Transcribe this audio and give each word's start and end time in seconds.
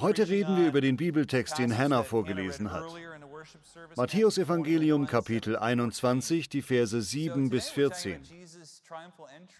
Heute 0.00 0.28
reden 0.28 0.56
wir 0.56 0.68
über 0.68 0.80
den 0.80 0.96
Bibeltext, 0.96 1.58
den 1.58 1.76
Hannah 1.76 2.02
vorgelesen 2.02 2.72
hat. 2.72 2.84
Matthäus 3.96 4.38
Evangelium 4.38 5.06
Kapitel 5.06 5.56
21, 5.56 6.48
die 6.48 6.62
Verse 6.62 7.00
7 7.00 7.48
bis 7.48 7.70
14. 7.70 8.20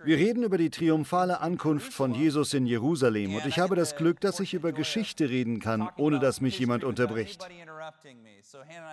Wir 0.04 0.16
reden 0.16 0.42
über 0.42 0.58
die 0.58 0.70
triumphale 0.70 1.40
Ankunft 1.40 1.92
von 1.92 2.14
Jesus 2.14 2.54
in 2.54 2.66
Jerusalem 2.66 3.34
und 3.34 3.46
ich 3.46 3.58
habe 3.58 3.76
das 3.76 3.96
Glück, 3.96 4.20
dass 4.20 4.40
ich 4.40 4.54
über 4.54 4.72
Geschichte 4.72 5.28
reden 5.28 5.60
kann, 5.60 5.88
ohne 5.96 6.18
dass 6.18 6.40
mich 6.40 6.58
jemand 6.58 6.84
unterbricht. 6.84 7.42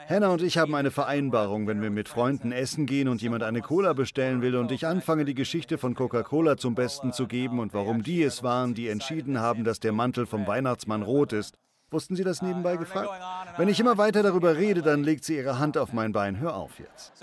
Hannah 0.07 0.29
und 0.29 0.41
ich 0.41 0.57
haben 0.57 0.75
eine 0.75 0.91
Vereinbarung, 0.91 1.67
wenn 1.67 1.81
wir 1.81 1.89
mit 1.89 2.09
Freunden 2.09 2.51
essen 2.51 2.85
gehen 2.85 3.07
und 3.07 3.21
jemand 3.21 3.43
eine 3.43 3.61
Cola 3.61 3.93
bestellen 3.93 4.41
will 4.41 4.55
und 4.55 4.71
ich 4.71 4.87
anfange, 4.87 5.25
die 5.25 5.35
Geschichte 5.35 5.77
von 5.77 5.95
Coca-Cola 5.95 6.57
zum 6.57 6.75
Besten 6.75 7.11
zu 7.11 7.27
geben 7.27 7.59
und 7.59 7.73
warum 7.73 8.03
die 8.03 8.23
es 8.23 8.43
waren, 8.43 8.73
die 8.73 8.87
entschieden 8.87 9.39
haben, 9.39 9.63
dass 9.63 9.79
der 9.79 9.91
Mantel 9.91 10.25
vom 10.25 10.47
Weihnachtsmann 10.47 11.03
rot 11.03 11.33
ist. 11.33 11.55
Wussten 11.91 12.15
Sie 12.15 12.23
das 12.23 12.41
nebenbei 12.41 12.77
gefragt? 12.77 13.09
Wenn 13.57 13.67
ich 13.67 13.79
immer 13.79 13.97
weiter 13.97 14.21
darüber 14.21 14.55
rede, 14.55 14.81
dann 14.81 15.03
legt 15.03 15.23
sie 15.23 15.37
ihre 15.37 15.57
Hand 15.57 15.77
auf 15.77 15.91
mein 15.91 16.11
Bein. 16.11 16.39
Hör 16.39 16.55
auf 16.55 16.77
jetzt. 16.79 17.13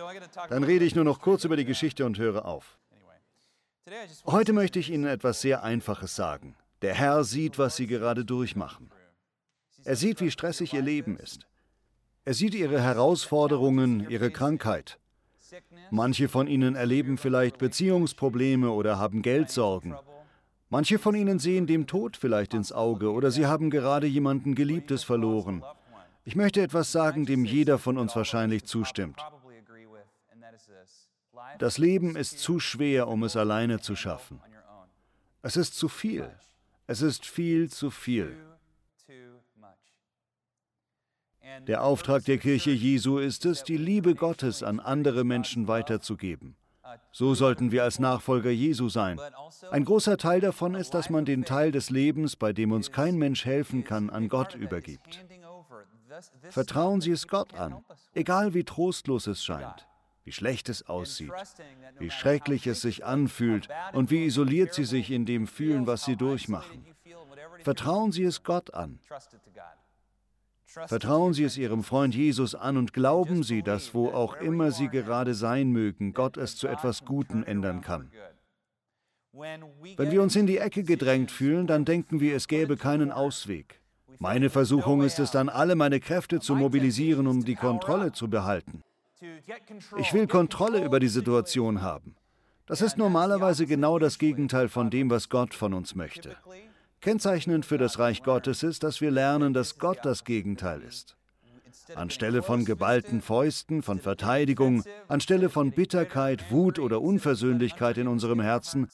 Dann 0.49 0.65
rede 0.65 0.85
ich 0.85 0.95
nur 0.95 1.05
noch 1.05 1.21
kurz 1.21 1.45
über 1.45 1.57
die 1.57 1.65
Geschichte 1.65 2.05
und 2.05 2.19
höre 2.19 2.45
auf. 2.45 2.77
Heute 4.27 4.53
möchte 4.53 4.81
ich 4.81 4.91
Ihnen 4.91 5.07
etwas 5.07 5.41
sehr 5.41 5.63
Einfaches 5.63 6.17
sagen. 6.17 6.57
Der 6.83 6.95
Herr 6.95 7.23
sieht, 7.23 7.57
was 7.57 7.77
Sie 7.77 7.87
gerade 7.87 8.25
durchmachen. 8.25 8.91
Er 9.85 9.95
sieht, 9.95 10.21
wie 10.21 10.33
stressig 10.33 10.75
Ihr 10.75 10.83
Leben 10.83 11.17
ist. 11.17 11.47
Er 12.25 12.35
sieht 12.35 12.55
Ihre 12.55 12.81
Herausforderungen, 12.81 14.11
Ihre 14.11 14.33
Krankheit. 14.33 14.99
Manche 15.91 16.29
von 16.29 16.49
Ihnen 16.49 16.75
erleben 16.75 17.17
vielleicht 17.17 17.59
Beziehungsprobleme 17.59 18.71
oder 18.71 18.99
haben 18.99 19.23
Geldsorgen. 19.23 19.95
Manche 20.69 20.99
von 20.99 21.15
Ihnen 21.15 21.39
sehen 21.39 21.69
dem 21.69 21.87
Tod 21.87 22.17
vielleicht 22.17 22.55
ins 22.55 22.73
Auge 22.73 23.13
oder 23.13 23.31
Sie 23.31 23.47
haben 23.47 23.71
gerade 23.71 24.09
jemanden 24.09 24.57
Geliebtes 24.57 25.05
verloren. 25.05 25.63
Ich 26.25 26.35
möchte 26.35 26.61
etwas 26.61 26.91
sagen, 26.91 27.25
dem 27.25 27.45
jeder 27.45 27.79
von 27.79 27.99
uns 27.99 28.17
wahrscheinlich 28.17 28.65
zustimmt. 28.65 29.21
Das 31.59 31.79
Leben 31.79 32.17
ist 32.17 32.39
zu 32.39 32.61
schwer, 32.61 33.09
um 33.09 33.23
es 33.23 33.37
alleine 33.37 33.81
zu 33.81 33.97
schaffen. 33.97 34.41
Es 35.43 35.57
ist 35.57 35.75
zu 35.77 35.89
viel. 35.89 36.31
Es 36.87 37.03
ist 37.03 37.25
viel 37.25 37.71
zu 37.71 37.91
viel. 37.91 38.37
Der 41.67 41.83
Auftrag 41.83 42.25
der 42.25 42.39
Kirche 42.39 42.71
Jesu 42.71 43.19
ist 43.19 43.47
es, 43.47 43.65
die 43.65 43.77
Liebe 43.77 44.15
Gottes 44.15 44.63
an 44.63 44.81
andere 44.81 45.25
Menschen 45.25 45.69
weiterzugeben. 45.69 46.57
So 47.13 47.35
sollten 47.35 47.73
wir 47.73 47.83
als 47.83 47.99
Nachfolger 47.99 48.51
Jesu 48.51 48.89
sein. 48.89 49.21
Ein 49.71 49.85
großer 49.85 50.19
Teil 50.19 50.41
davon 50.41 50.75
ist, 50.75 50.95
dass 50.95 51.11
man 51.11 51.25
den 51.25 51.45
Teil 51.45 51.73
des 51.73 51.91
Lebens, 51.91 52.37
bei 52.37 52.53
dem 52.53 52.73
uns 52.73 52.93
kein 52.93 53.17
Mensch 53.17 53.45
helfen 53.45 53.85
kann, 53.85 54.11
an 54.11 54.29
Gott 54.29 54.55
übergibt. 54.55 55.25
Vertrauen 56.49 57.01
Sie 57.01 57.11
es 57.11 57.27
Gott 57.29 57.55
an, 57.55 57.85
egal 58.15 58.55
wie 58.55 58.65
trostlos 58.65 59.27
es 59.27 59.45
scheint 59.45 59.87
wie 60.27 60.33
schlecht 60.33 60.69
es 60.69 60.89
aussieht, 60.89 61.31
wie 62.01 62.11
schrecklich 62.11 62.67
es 62.67 62.81
sich 62.81 63.05
anfühlt 63.05 63.69
und 63.93 64.11
wie 64.11 64.25
isoliert 64.25 64.75
sie 64.75 64.85
sich 64.85 65.13
in 65.13 65.25
dem 65.25 65.47
fühlen, 65.47 65.87
was 65.87 66.05
sie 66.05 66.17
durchmachen. 66.17 66.85
Vertrauen 67.61 68.11
Sie 68.11 68.25
es 68.25 68.43
Gott 68.43 68.75
an. 68.75 68.99
Vertrauen 70.67 71.33
Sie 71.33 71.45
es 71.45 71.57
Ihrem 71.57 71.85
Freund 71.85 72.13
Jesus 72.13 72.57
an 72.57 72.77
und 72.77 72.93
glauben 72.93 73.45
Sie, 73.45 73.63
dass 73.63 73.95
wo 73.95 74.09
auch 74.09 74.35
immer 74.37 74.73
Sie 74.73 74.89
gerade 74.89 75.33
sein 75.35 75.71
mögen, 75.71 76.13
Gott 76.13 76.37
es 76.37 76.57
zu 76.57 76.67
etwas 76.67 77.05
Guten 77.05 77.45
ändern 77.45 77.81
kann. 77.81 78.11
Wenn 79.33 80.11
wir 80.11 80.23
uns 80.23 80.35
in 80.35 80.49
die 80.49 80.59
Ecke 80.59 80.83
gedrängt 80.83 81.31
fühlen, 81.31 81.69
dann 81.69 81.85
denken 81.85 82.19
wir, 82.19 82.35
es 82.35 82.49
gäbe 82.49 82.77
keinen 82.77 83.13
Ausweg. 83.13 83.81
Meine 84.19 84.51
Versuchung 84.51 85.03
ist 85.03 85.21
es 85.21 85.31
dann, 85.31 85.49
alle 85.49 85.77
meine 85.77 86.01
Kräfte 86.01 86.41
zu 86.41 86.57
mobilisieren, 86.57 87.29
um 87.29 87.45
die 87.45 87.55
Kontrolle 87.55 88.11
zu 88.11 88.29
behalten. 88.29 88.83
Ich 89.99 90.13
will 90.13 90.27
Kontrolle 90.27 90.85
über 90.85 91.01
die 91.01 91.09
Situation 91.09 91.83
haben. 91.83 92.17
Das 92.67 92.83
ist 92.83 92.99
normalerweise 92.99 93.67
genau 93.67 93.99
das 93.99 94.19
Gegenteil 94.19 94.69
von 94.69 94.91
dem, 94.91 95.09
was 95.09 95.29
Gott 95.29 95.55
von 95.55 95.73
uns 95.73 95.95
möchte. 95.95 96.37
Kennzeichnend 97.01 97.65
für 97.65 97.79
das 97.79 97.99
Reich 97.99 98.23
Gottes 98.23 98.63
ist, 98.63 98.83
dass 98.83 99.01
wir 99.01 99.11
lernen, 99.11 99.55
dass 99.55 99.79
Gott 99.79 99.99
das 100.03 100.25
Gegenteil 100.25 100.83
ist. 100.83 101.17
Anstelle 101.95 102.43
von 102.43 102.65
geballten 102.65 103.21
Fäusten, 103.21 103.83
von 103.83 104.01
Verteidigung, 104.01 104.83
anstelle 105.07 105.49
von 105.49 105.71
Bitterkeit, 105.71 106.51
Wut 106.51 106.81
oder 106.81 107.01
Unversöhnlichkeit 107.01 107.99
in 107.99 108.09
unserem 108.09 108.41
Herzen, 108.41 108.89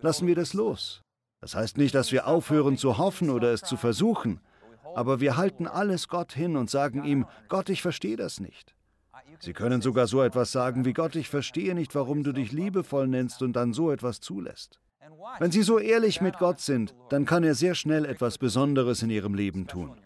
lassen 0.00 0.28
wir 0.28 0.36
das 0.36 0.54
los. 0.54 1.02
Das 1.40 1.56
heißt 1.56 1.78
nicht, 1.78 1.94
dass 1.94 2.12
wir 2.12 2.28
aufhören 2.28 2.76
zu 2.76 2.98
hoffen 2.98 3.30
oder 3.30 3.52
es 3.52 3.62
zu 3.62 3.76
versuchen, 3.76 4.40
aber 4.94 5.20
wir 5.20 5.36
halten 5.36 5.66
alles 5.66 6.06
Gott 6.06 6.32
hin 6.32 6.56
und 6.56 6.70
sagen 6.70 7.02
ihm, 7.02 7.26
Gott, 7.48 7.68
ich 7.68 7.82
verstehe 7.82 8.16
das 8.16 8.38
nicht. 8.38 8.75
Sie 9.40 9.52
können 9.52 9.82
sogar 9.82 10.06
so 10.06 10.22
etwas 10.22 10.52
sagen 10.52 10.84
wie 10.84 10.92
Gott, 10.92 11.16
ich 11.16 11.28
verstehe 11.28 11.74
nicht, 11.74 11.94
warum 11.94 12.22
du 12.22 12.32
dich 12.32 12.52
liebevoll 12.52 13.06
nennst 13.06 13.42
und 13.42 13.54
dann 13.54 13.72
so 13.72 13.90
etwas 13.90 14.20
zulässt. 14.20 14.80
Wenn 15.38 15.50
Sie 15.50 15.62
so 15.62 15.78
ehrlich 15.78 16.20
mit 16.20 16.38
Gott 16.38 16.60
sind, 16.60 16.94
dann 17.10 17.24
kann 17.24 17.44
er 17.44 17.54
sehr 17.54 17.74
schnell 17.74 18.04
etwas 18.04 18.38
Besonderes 18.38 19.02
in 19.02 19.10
Ihrem 19.10 19.34
Leben 19.34 19.66
tun. 19.66 20.00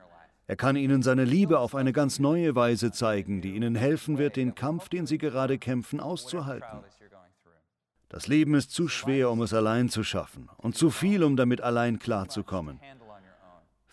Er 0.47 0.56
kann 0.56 0.75
Ihnen 0.76 1.03
seine 1.03 1.25
Liebe 1.25 1.60
auf 1.60 1.75
eine 1.75 1.92
ganz 1.92 2.19
neue 2.19 2.56
Weise 2.56 2.91
zeigen, 2.91 3.41
die 3.41 3.54
Ihnen 3.54 3.76
helfen 3.76 4.19
wird, 4.19 4.36
den 4.36 4.54
Kampf, 4.54 4.88
den 4.88 5.06
Sie 5.06 5.19
gerade 5.19 5.58
kämpfen, 5.58 6.00
auszuhalten. 6.00 6.81
Das 8.08 8.26
Leben 8.26 8.54
ist 8.54 8.72
zu 8.72 8.88
schwer, 8.88 9.31
um 9.31 9.41
es 9.42 9.54
allein 9.54 9.88
zu 9.88 10.02
schaffen 10.02 10.48
und 10.56 10.76
zu 10.76 10.91
viel, 10.91 11.22
um 11.22 11.37
damit 11.37 11.60
allein 11.60 12.00
klarzukommen. 12.00 12.81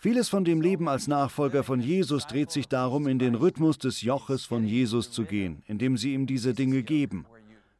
Vieles 0.00 0.28
von 0.28 0.44
dem 0.44 0.60
Leben 0.60 0.88
als 0.88 1.08
Nachfolger 1.08 1.64
von 1.64 1.80
Jesus 1.80 2.28
dreht 2.28 2.52
sich 2.52 2.68
darum, 2.68 3.08
in 3.08 3.18
den 3.18 3.34
Rhythmus 3.34 3.78
des 3.78 4.00
Joches 4.02 4.44
von 4.44 4.64
Jesus 4.64 5.10
zu 5.10 5.24
gehen, 5.24 5.64
indem 5.66 5.96
sie 5.96 6.14
ihm 6.14 6.28
diese 6.28 6.54
Dinge 6.54 6.84
geben. 6.84 7.26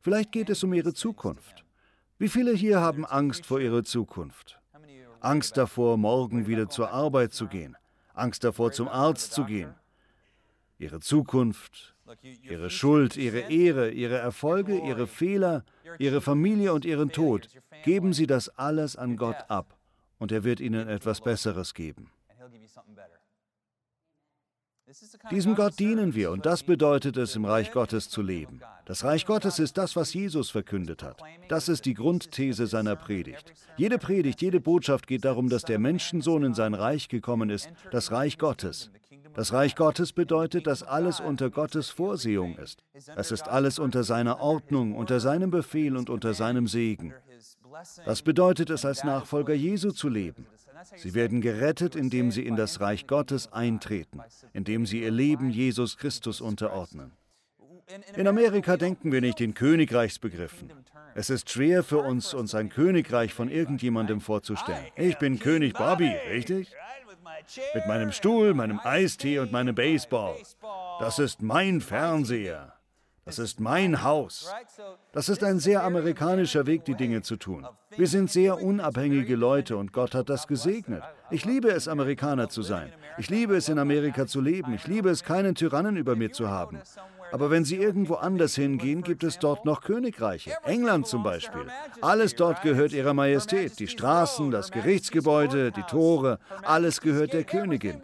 Vielleicht 0.01 0.33
geht 0.33 0.51
es 0.51 0.65
um 0.65 0.73
ihre 0.73 0.95
Zukunft. 0.95 1.65
Wie 2.19 2.28
viele 2.28 2.53
hier 2.53 2.81
haben 2.81 3.07
Angst 3.07 3.47
vor 3.47 3.61
ihrer 3.61 3.84
Zukunft? 3.84 4.59
Angst 5.21 5.57
davor, 5.57 5.97
morgen 5.97 6.49
wieder 6.49 6.69
zur 6.69 6.91
Arbeit 6.91 7.34
zu 7.34 7.47
gehen. 7.47 7.77
Angst 8.15 8.43
davor, 8.43 8.73
zum 8.73 8.89
Arzt 8.89 9.33
zu 9.33 9.45
gehen. 9.45 9.77
Ihre 10.77 10.99
Zukunft, 10.99 11.95
ihre 12.43 12.69
Schuld, 12.69 13.17
ihre 13.17 13.43
Ehre, 13.43 13.93
ihre 13.93 14.17
Erfolge, 14.17 14.77
ihre 14.84 15.07
Fehler, 15.07 15.65
ihre 16.01 16.21
Familie 16.21 16.73
und 16.73 16.84
ihren 16.84 17.12
Tod. 17.12 17.49
Geben 17.84 18.12
Sie 18.12 18.27
das 18.27 18.49
alles 18.49 18.97
an 18.97 19.17
Gott 19.17 19.45
ab 19.47 19.78
und 20.19 20.33
er 20.33 20.45
wird 20.45 20.61
ihnen 20.61 20.89
etwas 20.89 21.21
Besseres 21.21 21.75
geben. 21.75 22.11
Diesem 25.31 25.55
Gott 25.55 25.79
dienen 25.79 26.15
wir 26.15 26.31
und 26.31 26.47
das 26.47 26.62
bedeutet 26.62 27.19
es, 27.19 27.37
im 27.37 27.45
Reich 27.45 27.73
Gottes 27.73 28.09
zu 28.09 28.23
leben. 28.23 28.61
Das 28.87 29.05
Reich 29.05 29.27
Gottes 29.27 29.59
ist 29.59 29.77
das, 29.77 29.97
was 29.97 30.15
Jesus 30.15 30.49
verkündet 30.49 31.03
hat. 31.03 31.21
Das 31.49 31.69
ist 31.69 31.84
die 31.84 31.93
Grundthese 31.93 32.67
seiner 32.67 32.97
Predigt. 32.97 33.53
Jede 33.77 33.99
Predigt, 33.99 34.41
jede 34.41 34.61
Botschaft 34.61 35.07
geht 35.07 35.27
darum, 35.27 35.51
dass 35.51 35.65
der 35.65 35.78
Menschensohn 35.78 36.43
in 36.43 36.55
sein 36.55 36.73
Reich 36.73 37.09
gekommen 37.09 37.51
ist, 37.51 37.71
das 37.91 38.12
Reich 38.12 38.39
Gottes. 38.39 38.91
Das 39.34 39.53
Reich 39.53 39.77
Gottes 39.77 40.15
bedeutet, 40.15 40.67
dass 40.67 40.83
alles 40.83 41.21
unter 41.21 41.51
Gottes 41.51 41.91
Vorsehung 41.91 42.57
ist. 42.57 42.83
Es 43.15 43.31
ist 43.31 43.47
alles 43.47 43.78
unter 43.78 44.05
seiner 44.05 44.41
Ordnung, 44.41 44.97
unter 44.97 45.21
seinem 45.21 45.51
Befehl 45.51 45.99
und 45.99 46.09
unter 46.09 46.33
seinem 46.33 46.67
Segen. 46.67 47.12
Das 48.05 48.23
bedeutet 48.23 48.71
es, 48.71 48.84
als 48.84 49.05
Nachfolger 49.05 49.55
Jesu 49.55 49.91
zu 49.91 50.09
leben. 50.09 50.47
Sie 50.97 51.15
werden 51.15 51.41
gerettet, 51.41 51.97
indem 51.97 52.31
sie 52.31 52.47
in 52.47 52.56
das 52.56 52.81
Reich 52.81 53.06
Gottes 53.06 53.53
eintreten, 53.53 54.21
indem 54.53 54.87
sie 54.87 55.03
ihr 55.03 55.11
Leben 55.11 55.51
Jesus 55.51 55.97
Christus 55.97 56.41
unterordnen. 56.41 57.12
In 58.17 58.27
Amerika 58.28 58.77
denken 58.77 59.12
wir 59.12 59.21
nicht 59.21 59.41
in 59.41 59.55
Königreichsbegriffen. 59.55 60.71
Es 61.15 61.31
ist 61.31 61.51
schwer 61.51 61.83
für 61.83 61.99
uns, 61.99 62.34
uns 62.34 62.55
ein 62.55 62.69
Königreich 62.69 63.33
von 63.33 63.49
irgendjemandem 63.49 64.21
vorzustellen. 64.21 64.87
Ich 64.95 65.17
bin 65.19 65.39
König 65.39 65.75
Bobby, 65.75 66.12
richtig? 66.31 66.71
Mit 67.75 67.87
meinem 67.87 68.13
Stuhl, 68.13 68.54
meinem 68.54 68.81
Eistee 68.84 69.39
und 69.39 69.53
meinem 69.53 69.75
Baseball. 69.75 70.37
Das 71.01 71.19
ist 71.19 71.42
mein 71.42 71.81
Fernseher. 71.81 72.78
Das 73.28 73.39
ist 73.39 73.60
mein 73.60 74.03
Haus. 74.04 74.51
Das 75.13 75.28
ist 75.28 75.45
ein 75.45 75.59
sehr 75.59 75.84
amerikanischer 75.84 76.65
Weg, 76.65 76.86
die 76.86 76.95
Dinge 76.95 77.21
zu 77.21 77.36
tun. 77.36 77.66
Wir 77.95 78.07
sind 78.07 78.30
sehr 78.30 78.63
unabhängige 78.63 79.36
Leute 79.36 79.77
und 79.77 79.92
Gott 79.92 80.15
hat 80.15 80.30
das 80.30 80.47
gesegnet. 80.47 81.03
Ich 81.30 81.45
liebe 81.45 81.69
es, 81.69 81.89
Amerikaner 81.89 82.48
zu 82.48 82.63
sein. 82.63 82.91
Ich 83.19 83.28
liebe 83.28 83.54
es, 83.54 83.69
in 83.69 83.78
Amerika 83.78 84.27
zu 84.27 84.41
leben. 84.41 84.72
Ich 84.72 84.86
liebe 84.86 85.10
es, 85.10 85.25
keinen 85.25 85.54
Tyrannen 85.54 85.98
über 85.98 86.16
mir 86.16 86.33
zu 86.33 86.48
haben. 86.48 86.80
Aber 87.30 87.51
wenn 87.51 87.66
Sie 87.66 87.77
irgendwo 87.77 88.15
anders 88.15 88.54
hingehen, 88.54 89.03
gibt 89.03 89.22
es 89.22 89.39
dort 89.39 89.66
noch 89.66 89.83
Königreiche. 89.83 90.57
England 90.65 91.07
zum 91.07 91.22
Beispiel. 91.22 91.66
Alles 92.01 92.34
dort 92.34 92.63
gehört 92.63 92.92
Ihrer 92.92 93.13
Majestät. 93.13 93.78
Die 93.78 93.89
Straßen, 93.89 94.51
das 94.51 94.71
Gerichtsgebäude, 94.71 95.71
die 95.71 95.83
Tore, 95.83 96.39
alles 96.63 97.03
gehört 97.03 97.34
der 97.34 97.45
Königin. 97.45 98.01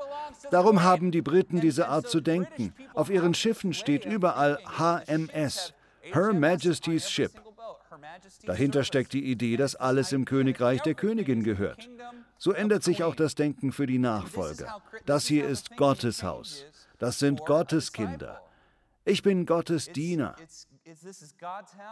Darum 0.54 0.84
haben 0.84 1.10
die 1.10 1.20
Briten 1.20 1.60
diese 1.60 1.88
Art 1.88 2.08
zu 2.08 2.20
denken. 2.20 2.72
Auf 2.94 3.10
ihren 3.10 3.34
Schiffen 3.34 3.74
steht 3.74 4.04
überall 4.04 4.60
HMS, 4.78 5.74
Her 6.00 6.32
Majesty's 6.32 7.10
Ship. 7.10 7.32
Dahinter 8.46 8.84
steckt 8.84 9.14
die 9.14 9.24
Idee, 9.24 9.56
dass 9.56 9.74
alles 9.74 10.12
im 10.12 10.24
Königreich 10.24 10.80
der 10.82 10.94
Königin 10.94 11.42
gehört. 11.42 11.90
So 12.38 12.52
ändert 12.52 12.84
sich 12.84 13.02
auch 13.02 13.16
das 13.16 13.34
Denken 13.34 13.72
für 13.72 13.86
die 13.86 13.98
Nachfolger. 13.98 14.80
Das 15.06 15.26
hier 15.26 15.44
ist 15.44 15.76
Gottes 15.76 16.22
Haus. 16.22 16.64
Das 17.00 17.18
sind 17.18 17.44
Gottes 17.46 17.92
Kinder. 17.92 18.40
Ich 19.04 19.24
bin 19.24 19.46
Gottes 19.46 19.86
Diener. 19.86 20.36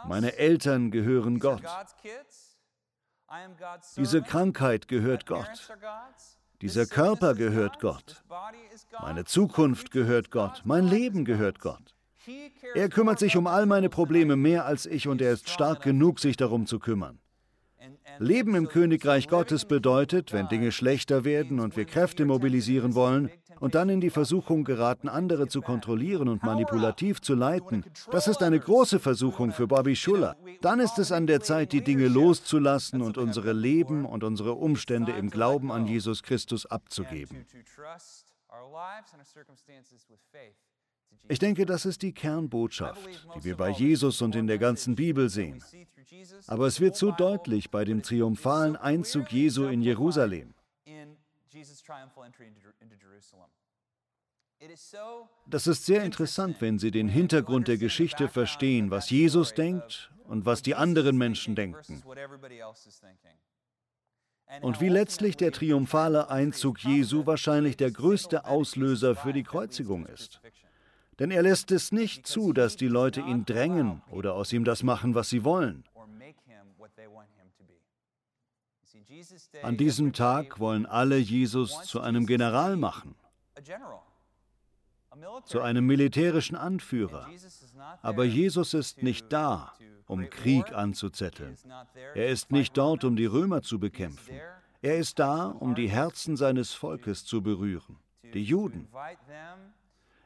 Meine 0.07 0.37
Eltern 0.37 0.89
gehören 0.89 1.39
Gott. 1.39 1.63
Diese 3.97 4.21
Krankheit 4.21 4.87
gehört 4.87 5.25
Gott. 5.25 5.49
Dieser 6.63 6.85
Körper 6.85 7.35
gehört 7.35 7.81
Gott. 7.81 8.23
Meine 9.01 9.25
Zukunft 9.25 9.91
gehört 9.91 10.31
Gott. 10.31 10.61
Mein 10.63 10.87
Leben 10.87 11.25
gehört 11.25 11.59
Gott. 11.59 11.93
Er 12.73 12.87
kümmert 12.87 13.19
sich 13.19 13.35
um 13.35 13.47
all 13.47 13.65
meine 13.65 13.89
Probleme 13.89 14.37
mehr 14.37 14.65
als 14.65 14.85
ich 14.85 15.09
und 15.09 15.21
er 15.21 15.33
ist 15.33 15.49
stark 15.49 15.81
genug, 15.81 16.21
sich 16.21 16.37
darum 16.37 16.65
zu 16.65 16.79
kümmern. 16.79 17.19
Leben 18.19 18.55
im 18.55 18.67
Königreich 18.67 19.27
Gottes 19.27 19.65
bedeutet, 19.65 20.33
wenn 20.33 20.47
Dinge 20.47 20.71
schlechter 20.71 21.23
werden 21.23 21.59
und 21.59 21.75
wir 21.75 21.85
Kräfte 21.85 22.25
mobilisieren 22.25 22.95
wollen 22.95 23.31
und 23.59 23.75
dann 23.75 23.89
in 23.89 24.01
die 24.01 24.09
Versuchung 24.09 24.63
geraten, 24.63 25.09
andere 25.09 25.47
zu 25.47 25.61
kontrollieren 25.61 26.27
und 26.27 26.43
manipulativ 26.43 27.21
zu 27.21 27.33
leiten, 27.35 27.85
das 28.11 28.27
ist 28.27 28.43
eine 28.43 28.59
große 28.59 28.99
Versuchung 28.99 29.51
für 29.51 29.67
Bobby 29.67 29.95
Schuller. 29.95 30.35
Dann 30.61 30.79
ist 30.79 30.99
es 30.99 31.11
an 31.11 31.27
der 31.27 31.41
Zeit, 31.41 31.71
die 31.71 31.83
Dinge 31.83 32.07
loszulassen 32.07 33.01
und 33.01 33.17
unsere 33.17 33.53
Leben 33.53 34.05
und 34.05 34.23
unsere 34.23 34.53
Umstände 34.53 35.13
im 35.13 35.29
Glauben 35.29 35.71
an 35.71 35.85
Jesus 35.85 36.23
Christus 36.23 36.65
abzugeben. 36.65 37.45
Ich 41.27 41.39
denke, 41.39 41.65
das 41.65 41.85
ist 41.85 42.01
die 42.01 42.13
Kernbotschaft, 42.13 43.01
die 43.35 43.43
wir 43.43 43.55
bei 43.55 43.69
Jesus 43.69 44.21
und 44.21 44.35
in 44.35 44.47
der 44.47 44.57
ganzen 44.57 44.95
Bibel 44.95 45.29
sehen. 45.29 45.63
Aber 46.47 46.67
es 46.67 46.79
wird 46.79 46.95
so 46.95 47.11
deutlich 47.11 47.71
bei 47.71 47.85
dem 47.85 48.03
triumphalen 48.03 48.75
Einzug 48.75 49.31
Jesu 49.31 49.65
in 49.65 49.81
Jerusalem. 49.81 50.53
Das 55.47 55.67
ist 55.67 55.85
sehr 55.85 56.03
interessant, 56.03 56.61
wenn 56.61 56.79
Sie 56.79 56.91
den 56.91 57.09
Hintergrund 57.09 57.67
der 57.67 57.77
Geschichte 57.77 58.29
verstehen, 58.29 58.91
was 58.91 59.09
Jesus 59.09 59.53
denkt 59.53 60.11
und 60.25 60.45
was 60.45 60.61
die 60.61 60.75
anderen 60.75 61.17
Menschen 61.17 61.55
denken. 61.55 62.01
Und 64.61 64.81
wie 64.81 64.89
letztlich 64.89 65.35
der 65.35 65.51
triumphale 65.51 66.29
Einzug 66.29 66.79
Jesu 66.83 67.25
wahrscheinlich 67.25 67.75
der 67.77 67.91
größte 67.91 68.45
Auslöser 68.45 69.15
für 69.15 69.33
die 69.33 69.43
Kreuzigung 69.43 70.05
ist. 70.05 70.41
Denn 71.19 71.31
er 71.31 71.43
lässt 71.43 71.71
es 71.71 71.91
nicht 71.91 72.25
zu, 72.25 72.53
dass 72.53 72.75
die 72.75 72.87
Leute 72.87 73.21
ihn 73.21 73.45
drängen 73.45 74.01
oder 74.09 74.33
aus 74.33 74.51
ihm 74.51 74.63
das 74.63 74.83
machen, 74.83 75.15
was 75.15 75.29
sie 75.29 75.43
wollen. 75.43 75.83
An 79.61 79.77
diesem 79.77 80.13
Tag 80.13 80.59
wollen 80.59 80.85
alle 80.85 81.17
Jesus 81.17 81.83
zu 81.83 82.01
einem 82.01 82.25
General 82.25 82.75
machen, 82.75 83.15
zu 85.45 85.61
einem 85.61 85.85
militärischen 85.85 86.55
Anführer. 86.55 87.29
Aber 88.01 88.23
Jesus 88.25 88.73
ist 88.73 89.03
nicht 89.03 89.31
da, 89.31 89.73
um 90.07 90.29
Krieg 90.29 90.73
anzuzetteln. 90.73 91.57
Er 92.15 92.29
ist 92.29 92.51
nicht 92.51 92.77
dort, 92.77 93.03
um 93.03 93.15
die 93.15 93.25
Römer 93.25 93.61
zu 93.61 93.79
bekämpfen. 93.79 94.35
Er 94.81 94.97
ist 94.97 95.19
da, 95.19 95.47
um 95.47 95.75
die 95.75 95.89
Herzen 95.89 96.35
seines 96.35 96.73
Volkes 96.73 97.23
zu 97.25 97.41
berühren, 97.41 97.97
die 98.33 98.43
Juden. 98.43 98.89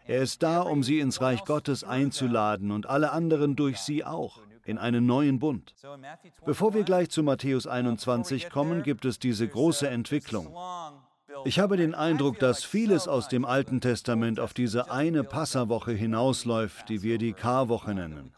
Er 0.07 0.21
ist 0.21 0.41
da, 0.41 0.61
um 0.61 0.83
sie 0.83 0.99
ins 0.99 1.21
Reich 1.21 1.43
Gottes 1.43 1.83
einzuladen 1.83 2.71
und 2.71 2.87
alle 2.87 3.11
anderen 3.11 3.55
durch 3.55 3.79
sie 3.79 4.05
auch, 4.05 4.39
in 4.63 4.77
einen 4.77 5.05
neuen 5.05 5.39
Bund. 5.39 5.73
Bevor 6.45 6.73
wir 6.73 6.83
gleich 6.83 7.09
zu 7.09 7.23
Matthäus 7.23 7.67
21 7.67 8.49
kommen, 8.49 8.83
gibt 8.83 9.05
es 9.05 9.19
diese 9.19 9.47
große 9.47 9.87
Entwicklung. 9.87 10.55
Ich 11.45 11.59
habe 11.59 11.77
den 11.77 11.93
Eindruck, 11.93 12.39
dass 12.39 12.63
vieles 12.63 13.07
aus 13.07 13.27
dem 13.27 13.45
Alten 13.45 13.81
Testament 13.81 14.39
auf 14.39 14.53
diese 14.53 14.89
eine 14.91 15.23
Passawoche 15.23 15.91
hinausläuft, 15.91 16.89
die 16.89 17.03
wir 17.03 17.17
die 17.17 17.33
Karwoche 17.33 17.93
nennen. 17.93 18.33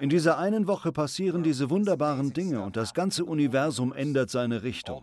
In 0.00 0.10
dieser 0.10 0.38
einen 0.38 0.66
Woche 0.66 0.92
passieren 0.92 1.42
diese 1.42 1.70
wunderbaren 1.70 2.32
Dinge 2.32 2.60
und 2.60 2.76
das 2.76 2.92
ganze 2.92 3.24
Universum 3.24 3.92
ändert 3.92 4.30
seine 4.30 4.62
Richtung. 4.62 5.02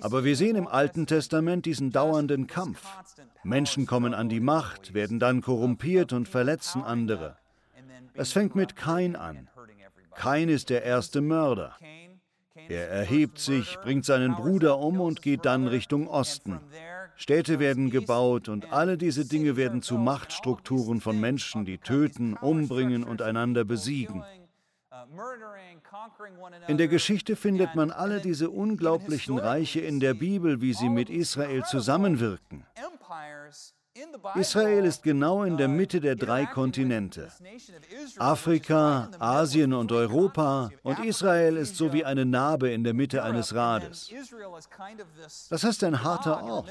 Aber 0.00 0.24
wir 0.24 0.36
sehen 0.36 0.56
im 0.56 0.66
Alten 0.66 1.06
Testament 1.06 1.66
diesen 1.66 1.90
dauernden 1.90 2.46
Kampf. 2.46 2.82
Menschen 3.42 3.86
kommen 3.86 4.14
an 4.14 4.28
die 4.28 4.40
Macht, 4.40 4.94
werden 4.94 5.18
dann 5.18 5.40
korrumpiert 5.40 6.12
und 6.12 6.28
verletzen 6.28 6.82
andere. 6.82 7.36
Es 8.14 8.32
fängt 8.32 8.54
mit 8.54 8.76
Kain 8.76 9.16
an. 9.16 9.48
Kain 10.14 10.48
ist 10.48 10.70
der 10.70 10.82
erste 10.82 11.20
Mörder. 11.20 11.76
Er 12.68 12.88
erhebt 12.88 13.38
sich, 13.38 13.78
bringt 13.82 14.04
seinen 14.04 14.34
Bruder 14.34 14.78
um 14.78 15.00
und 15.00 15.22
geht 15.22 15.44
dann 15.46 15.66
Richtung 15.66 16.06
Osten. 16.06 16.60
Städte 17.16 17.58
werden 17.58 17.90
gebaut 17.90 18.48
und 18.48 18.72
alle 18.72 18.98
diese 18.98 19.26
Dinge 19.26 19.56
werden 19.56 19.82
zu 19.82 19.96
Machtstrukturen 19.96 21.00
von 21.00 21.20
Menschen, 21.20 21.64
die 21.64 21.78
töten, 21.78 22.34
umbringen 22.34 23.04
und 23.04 23.22
einander 23.22 23.64
besiegen. 23.64 24.24
In 26.68 26.78
der 26.78 26.88
Geschichte 26.88 27.36
findet 27.36 27.74
man 27.74 27.90
alle 27.90 28.20
diese 28.20 28.50
unglaublichen 28.50 29.38
Reiche 29.38 29.80
in 29.80 30.00
der 30.00 30.14
Bibel, 30.14 30.60
wie 30.60 30.74
sie 30.74 30.88
mit 30.88 31.10
Israel 31.10 31.62
zusammenwirken. 31.64 32.66
Israel 34.36 34.86
ist 34.86 35.02
genau 35.02 35.42
in 35.42 35.58
der 35.58 35.68
Mitte 35.68 36.00
der 36.00 36.16
drei 36.16 36.46
Kontinente. 36.46 37.30
Afrika, 38.16 39.10
Asien 39.18 39.74
und 39.74 39.92
Europa 39.92 40.70
und 40.82 41.04
Israel 41.04 41.56
ist 41.58 41.76
so 41.76 41.92
wie 41.92 42.04
eine 42.04 42.24
Narbe 42.24 42.70
in 42.70 42.84
der 42.84 42.94
Mitte 42.94 43.22
eines 43.22 43.54
Rades. 43.54 44.10
Das 45.50 45.64
ist 45.64 45.84
ein 45.84 46.02
harter 46.02 46.42
Ort. 46.42 46.70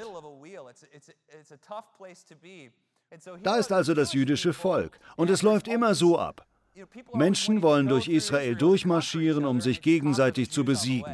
Da 3.44 3.58
ist 3.58 3.72
also 3.72 3.94
das 3.94 4.14
jüdische 4.14 4.54
Volk 4.54 5.00
und 5.16 5.30
es 5.30 5.42
läuft 5.44 5.68
immer 5.68 5.94
so 5.94 6.18
ab. 6.18 6.48
Menschen 7.14 7.62
wollen 7.62 7.88
durch 7.88 8.08
Israel 8.08 8.56
durchmarschieren, 8.56 9.46
um 9.46 9.62
sich 9.62 9.82
gegenseitig 9.82 10.52
zu 10.52 10.64
besiegen. 10.64 11.14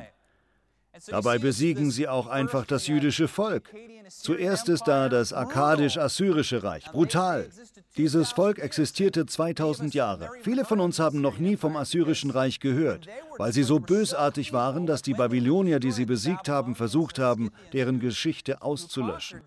Dabei 1.07 1.37
besiegen 1.37 1.91
sie 1.91 2.07
auch 2.07 2.27
einfach 2.27 2.65
das 2.65 2.87
jüdische 2.87 3.27
Volk. 3.27 3.73
Zuerst 4.09 4.69
ist 4.69 4.87
da 4.87 5.09
das 5.09 5.33
akkadisch-assyrische 5.33 6.63
Reich. 6.63 6.85
Brutal. 6.91 7.49
Dieses 7.97 8.31
Volk 8.31 8.59
existierte 8.59 9.25
2000 9.25 9.93
Jahre. 9.93 10.29
Viele 10.41 10.65
von 10.65 10.79
uns 10.79 10.99
haben 10.99 11.21
noch 11.21 11.37
nie 11.37 11.55
vom 11.55 11.75
assyrischen 11.75 12.31
Reich 12.31 12.59
gehört, 12.59 13.07
weil 13.37 13.53
sie 13.53 13.63
so 13.63 13.79
bösartig 13.79 14.53
waren, 14.53 14.85
dass 14.85 15.01
die 15.01 15.13
Babylonier, 15.13 15.79
die 15.79 15.91
sie 15.91 16.05
besiegt 16.05 16.49
haben, 16.49 16.75
versucht 16.75 17.19
haben, 17.19 17.51
deren 17.73 17.99
Geschichte 17.99 18.61
auszulöschen. 18.61 19.41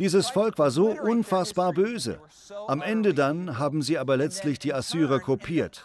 Dieses 0.00 0.28
Volk 0.28 0.58
war 0.58 0.72
so 0.72 0.90
unfassbar 0.90 1.72
böse. 1.72 2.18
Am 2.66 2.82
Ende 2.82 3.14
dann 3.14 3.58
haben 3.58 3.80
sie 3.80 3.96
aber 3.96 4.16
letztlich 4.16 4.58
die 4.58 4.74
Assyrer 4.74 5.20
kopiert. 5.20 5.84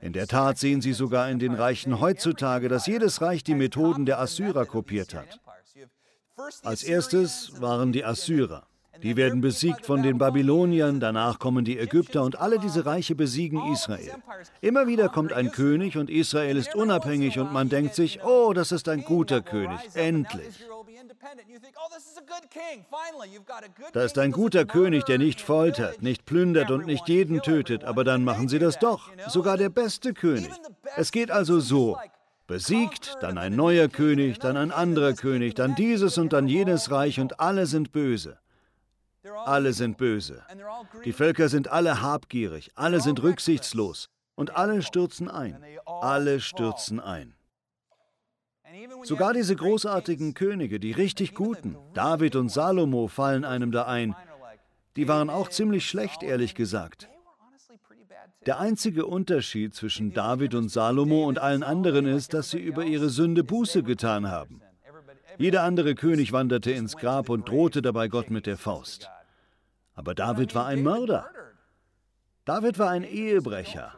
In 0.00 0.12
der 0.12 0.28
Tat 0.28 0.58
sehen 0.58 0.80
Sie 0.80 0.92
sogar 0.92 1.28
in 1.28 1.38
den 1.38 1.54
Reichen 1.54 2.00
heutzutage, 2.00 2.68
dass 2.68 2.86
jedes 2.86 3.20
Reich 3.20 3.42
die 3.44 3.54
Methoden 3.54 4.06
der 4.06 4.20
Assyrer 4.20 4.66
kopiert 4.66 5.14
hat. 5.14 5.40
Als 6.62 6.82
erstes 6.82 7.60
waren 7.60 7.92
die 7.92 8.04
Assyrer. 8.04 8.66
Die 9.02 9.16
werden 9.16 9.40
besiegt 9.40 9.84
von 9.84 10.02
den 10.02 10.18
Babyloniern, 10.18 11.00
danach 11.00 11.38
kommen 11.38 11.64
die 11.64 11.78
Ägypter 11.78 12.22
und 12.22 12.40
alle 12.40 12.58
diese 12.58 12.86
Reiche 12.86 13.14
besiegen 13.14 13.72
Israel. 13.72 14.12
Immer 14.60 14.86
wieder 14.86 15.08
kommt 15.08 15.32
ein 15.32 15.50
König 15.50 15.96
und 15.96 16.08
Israel 16.08 16.56
ist 16.56 16.74
unabhängig 16.74 17.38
und 17.38 17.52
man 17.52 17.68
denkt 17.68 17.94
sich, 17.94 18.22
oh, 18.24 18.52
das 18.52 18.70
ist 18.70 18.88
ein 18.88 19.02
guter 19.02 19.40
König, 19.40 19.78
endlich. 19.94 20.64
Da 23.92 24.02
ist 24.02 24.18
ein 24.18 24.32
guter 24.32 24.64
König, 24.64 25.04
der 25.04 25.18
nicht 25.18 25.40
foltert, 25.40 26.02
nicht 26.02 26.24
plündert 26.24 26.70
und 26.70 26.86
nicht 26.86 27.08
jeden 27.08 27.42
tötet, 27.42 27.84
aber 27.84 28.04
dann 28.04 28.24
machen 28.24 28.48
sie 28.48 28.58
das 28.58 28.78
doch. 28.78 29.10
Sogar 29.28 29.56
der 29.56 29.68
beste 29.68 30.14
König. 30.14 30.50
Es 30.96 31.10
geht 31.12 31.30
also 31.30 31.60
so. 31.60 31.96
Besiegt, 32.46 33.16
dann 33.20 33.38
ein 33.38 33.54
neuer 33.56 33.88
König, 33.88 34.38
dann 34.38 34.56
ein 34.56 34.72
anderer 34.72 35.14
König, 35.14 35.54
dann 35.54 35.74
dieses 35.74 36.18
und 36.18 36.32
dann 36.32 36.48
jenes 36.48 36.90
Reich 36.90 37.18
und 37.20 37.40
alle 37.40 37.66
sind 37.66 37.92
böse. 37.92 38.38
Alle 39.44 39.72
sind 39.72 39.98
böse. 39.98 40.42
Die 41.04 41.12
Völker 41.12 41.48
sind 41.48 41.68
alle 41.68 42.02
habgierig, 42.02 42.70
alle 42.74 43.00
sind 43.00 43.22
rücksichtslos 43.22 44.08
und 44.34 44.56
alle 44.56 44.82
stürzen 44.82 45.28
ein. 45.28 45.62
Alle 45.86 46.40
stürzen 46.40 46.98
ein. 46.98 47.34
Sogar 49.04 49.34
diese 49.34 49.54
großartigen 49.54 50.34
Könige, 50.34 50.80
die 50.80 50.92
richtig 50.92 51.34
guten, 51.34 51.76
David 51.94 52.36
und 52.36 52.48
Salomo 52.48 53.06
fallen 53.06 53.44
einem 53.44 53.70
da 53.70 53.84
ein, 53.84 54.16
die 54.96 55.08
waren 55.08 55.30
auch 55.30 55.48
ziemlich 55.48 55.88
schlecht, 55.88 56.22
ehrlich 56.22 56.54
gesagt. 56.54 57.08
Der 58.46 58.58
einzige 58.58 59.06
Unterschied 59.06 59.74
zwischen 59.74 60.12
David 60.12 60.54
und 60.54 60.68
Salomo 60.68 61.28
und 61.28 61.38
allen 61.38 61.62
anderen 61.62 62.06
ist, 62.06 62.34
dass 62.34 62.50
sie 62.50 62.58
über 62.58 62.84
ihre 62.84 63.08
Sünde 63.08 63.44
Buße 63.44 63.84
getan 63.84 64.28
haben. 64.30 64.62
Jeder 65.38 65.62
andere 65.62 65.94
König 65.94 66.32
wanderte 66.32 66.72
ins 66.72 66.96
Grab 66.96 67.28
und 67.28 67.48
drohte 67.48 67.82
dabei 67.82 68.08
Gott 68.08 68.30
mit 68.30 68.46
der 68.46 68.58
Faust. 68.58 69.11
Aber 69.94 70.14
David 70.14 70.54
war 70.54 70.66
ein 70.66 70.82
Mörder. 70.82 71.28
David 72.44 72.78
war 72.78 72.90
ein 72.90 73.04
Ehebrecher. 73.04 73.92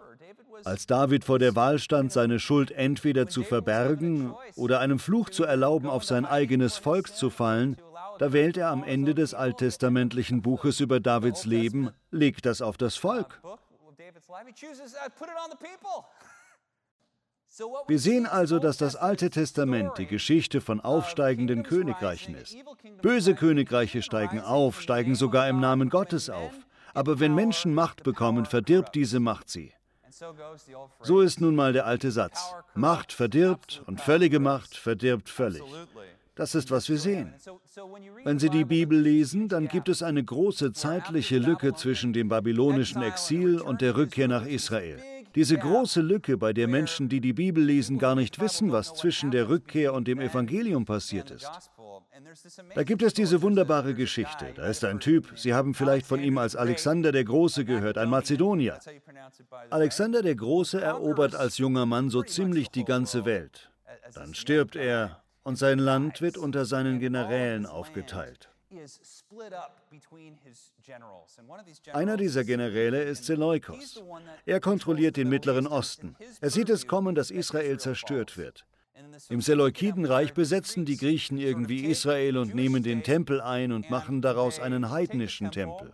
Als 0.65 0.87
David 0.87 1.25
vor 1.25 1.39
der 1.39 1.57
Wahl 1.57 1.79
stand, 1.79 2.13
seine 2.13 2.39
Schuld 2.39 2.71
entweder 2.71 3.27
zu 3.27 3.43
verbergen 3.43 4.35
oder 4.57 4.81
einem 4.81 4.99
Fluch 4.99 5.31
zu 5.31 5.45
erlauben, 5.45 5.89
auf 5.89 6.05
sein 6.05 6.25
eigenes 6.25 6.79
Volk 6.79 7.15
zu 7.15 7.31
fallen, 7.31 7.77
da 8.19 8.33
wählt 8.33 8.57
er 8.57 8.71
am 8.71 8.85
Ende 8.85 9.15
des 9.15 9.35
alttestamentlichen 9.35 10.43
Buches 10.43 10.81
über 10.81 11.01
Davids 11.01 11.45
Leben, 11.45 11.91
legt 12.11 12.47
das 12.47 12.63
auf 12.63 12.77
das 12.77 12.97
Volk. 12.97 13.41
Wir 17.87 17.99
sehen 17.99 18.27
also, 18.27 18.59
dass 18.59 18.79
das 18.79 18.97
Alte 18.97 19.31
Testament 19.31 19.93
die 19.99 20.07
Geschichte 20.07 20.61
von 20.61 20.81
aufsteigenden 20.81 21.63
Königreichen 21.63 22.35
ist. 22.35 22.57
Böse 23.01 23.35
Königreiche 23.35 24.03
steigen 24.03 24.41
auf, 24.41 24.81
steigen 24.81 25.15
sogar 25.15 25.49
im 25.49 25.61
Namen 25.61 25.89
Gottes 25.89 26.31
auf. 26.31 26.53
Aber 26.95 27.21
wenn 27.21 27.35
Menschen 27.35 27.75
Macht 27.75 28.03
bekommen, 28.03 28.45
verdirbt 28.47 28.95
diese 28.95 29.21
Macht 29.21 29.49
sie. 29.51 29.73
So 31.03 31.21
ist 31.21 31.41
nun 31.41 31.55
mal 31.55 31.73
der 31.73 31.87
alte 31.87 32.11
Satz. 32.11 32.55
Macht 32.75 33.13
verdirbt 33.13 33.83
und 33.87 34.01
völlige 34.01 34.41
Macht 34.41 34.77
verdirbt 34.77 35.29
völlig. 35.29 35.63
Das 36.37 36.57
ist, 36.57 36.73
was 36.73 36.89
wir 36.89 36.99
sehen. 36.99 37.33
Wenn 38.25 38.41
Sie 38.41 38.49
die 38.49 38.65
Bibel 38.65 38.99
lesen, 38.99 39.49
dann 39.49 39.69
gibt 39.69 39.89
es 39.89 40.03
eine 40.03 40.25
große 40.25 40.73
zeitliche 40.73 41.39
Lücke 41.39 41.75
zwischen 41.75 42.13
dem 42.13 42.29
babylonischen 42.29 43.03
Exil 43.03 43.61
und 43.61 43.81
der 43.81 43.97
Rückkehr 43.97 44.27
nach 44.27 44.45
Israel. 44.45 45.01
Diese 45.35 45.59
große 45.59 46.01
Lücke, 46.01 46.37
bei 46.37 46.53
der 46.53 46.69
Menschen, 46.69 47.09
die 47.09 47.21
die 47.21 47.33
Bibel 47.33 47.65
lesen, 47.65 47.99
gar 47.99 48.15
nicht 48.15 48.41
wissen, 48.41 48.71
was 48.71 48.95
zwischen 48.95 49.31
der 49.31 49.49
Rückkehr 49.49 49.93
und 49.93 50.07
dem 50.07 50.21
Evangelium 50.21 50.85
passiert 50.85 51.31
ist. 51.31 51.51
Da 52.75 52.83
gibt 52.85 53.03
es 53.03 53.15
diese 53.15 53.43
wunderbare 53.43 53.95
Geschichte. 53.95 54.53
Da 54.55 54.67
ist 54.67 54.85
ein 54.85 55.01
Typ, 55.01 55.33
Sie 55.37 55.55
haben 55.55 55.75
vielleicht 55.75 56.07
von 56.07 56.21
ihm 56.21 56.39
als 56.39 56.55
Alexander 56.55 57.13
der 57.13 57.25
Große 57.25 57.65
gehört, 57.65 57.99
ein 57.99 58.11
Mazedonier. 58.11 58.79
Alexander 59.71 60.23
der 60.23 60.37
Große 60.37 60.81
erobert 60.81 61.35
als 61.35 61.59
junger 61.59 61.87
Mann 61.87 62.11
so 62.11 62.23
ziemlich 62.23 62.71
die 62.71 62.85
ganze 62.85 63.25
Welt. 63.25 63.71
Dann 64.15 64.35
stirbt 64.35 64.77
er 64.77 65.23
und 65.43 65.57
sein 65.57 65.79
Land 65.79 66.21
wird 66.21 66.39
unter 66.39 66.65
seinen 66.65 67.01
Generälen 67.01 67.67
aufgeteilt. 67.67 68.54
Einer 71.93 72.17
dieser 72.17 72.45
Generäle 72.45 73.03
ist 73.03 73.25
Seleukos. 73.25 74.03
Er 74.47 74.61
kontrolliert 74.61 75.17
den 75.17 75.29
Mittleren 75.29 75.67
Osten. 75.67 76.17
Er 76.41 76.51
sieht 76.51 76.71
es 76.71 76.87
kommen, 76.87 77.15
dass 77.15 77.31
Israel 77.31 77.79
zerstört 77.79 78.37
wird. 78.37 78.67
Im 79.29 79.41
Seleukidenreich 79.41 80.35
besetzen 80.35 80.85
die 80.85 80.97
Griechen 80.97 81.39
irgendwie 81.39 81.85
Israel 81.87 82.39
und 82.39 82.55
nehmen 82.55 82.83
den 82.83 83.03
Tempel 83.03 83.41
ein 83.41 83.73
und 83.73 83.91
machen 83.91 84.23
daraus 84.23 84.61
einen 84.61 84.91
heidnischen 84.91 85.51
Tempel. 85.51 85.93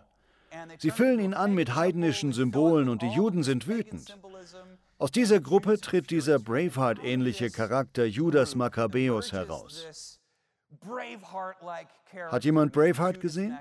Sie 0.77 0.91
füllen 0.91 1.19
ihn 1.19 1.33
an 1.33 1.53
mit 1.53 1.75
heidnischen 1.75 2.33
Symbolen 2.33 2.89
und 2.89 3.01
die 3.01 3.09
Juden 3.09 3.43
sind 3.43 3.67
wütend. 3.67 4.17
Aus 4.97 5.11
dieser 5.11 5.39
Gruppe 5.39 5.79
tritt 5.79 6.11
dieser 6.11 6.37
Braveheart-ähnliche 6.37 7.49
Charakter 7.49 8.05
Judas 8.05 8.55
Makkabäus 8.55 9.31
heraus. 9.31 10.20
Hat 12.31 12.43
jemand 12.43 12.73
Braveheart 12.73 13.19
gesehen? 13.19 13.57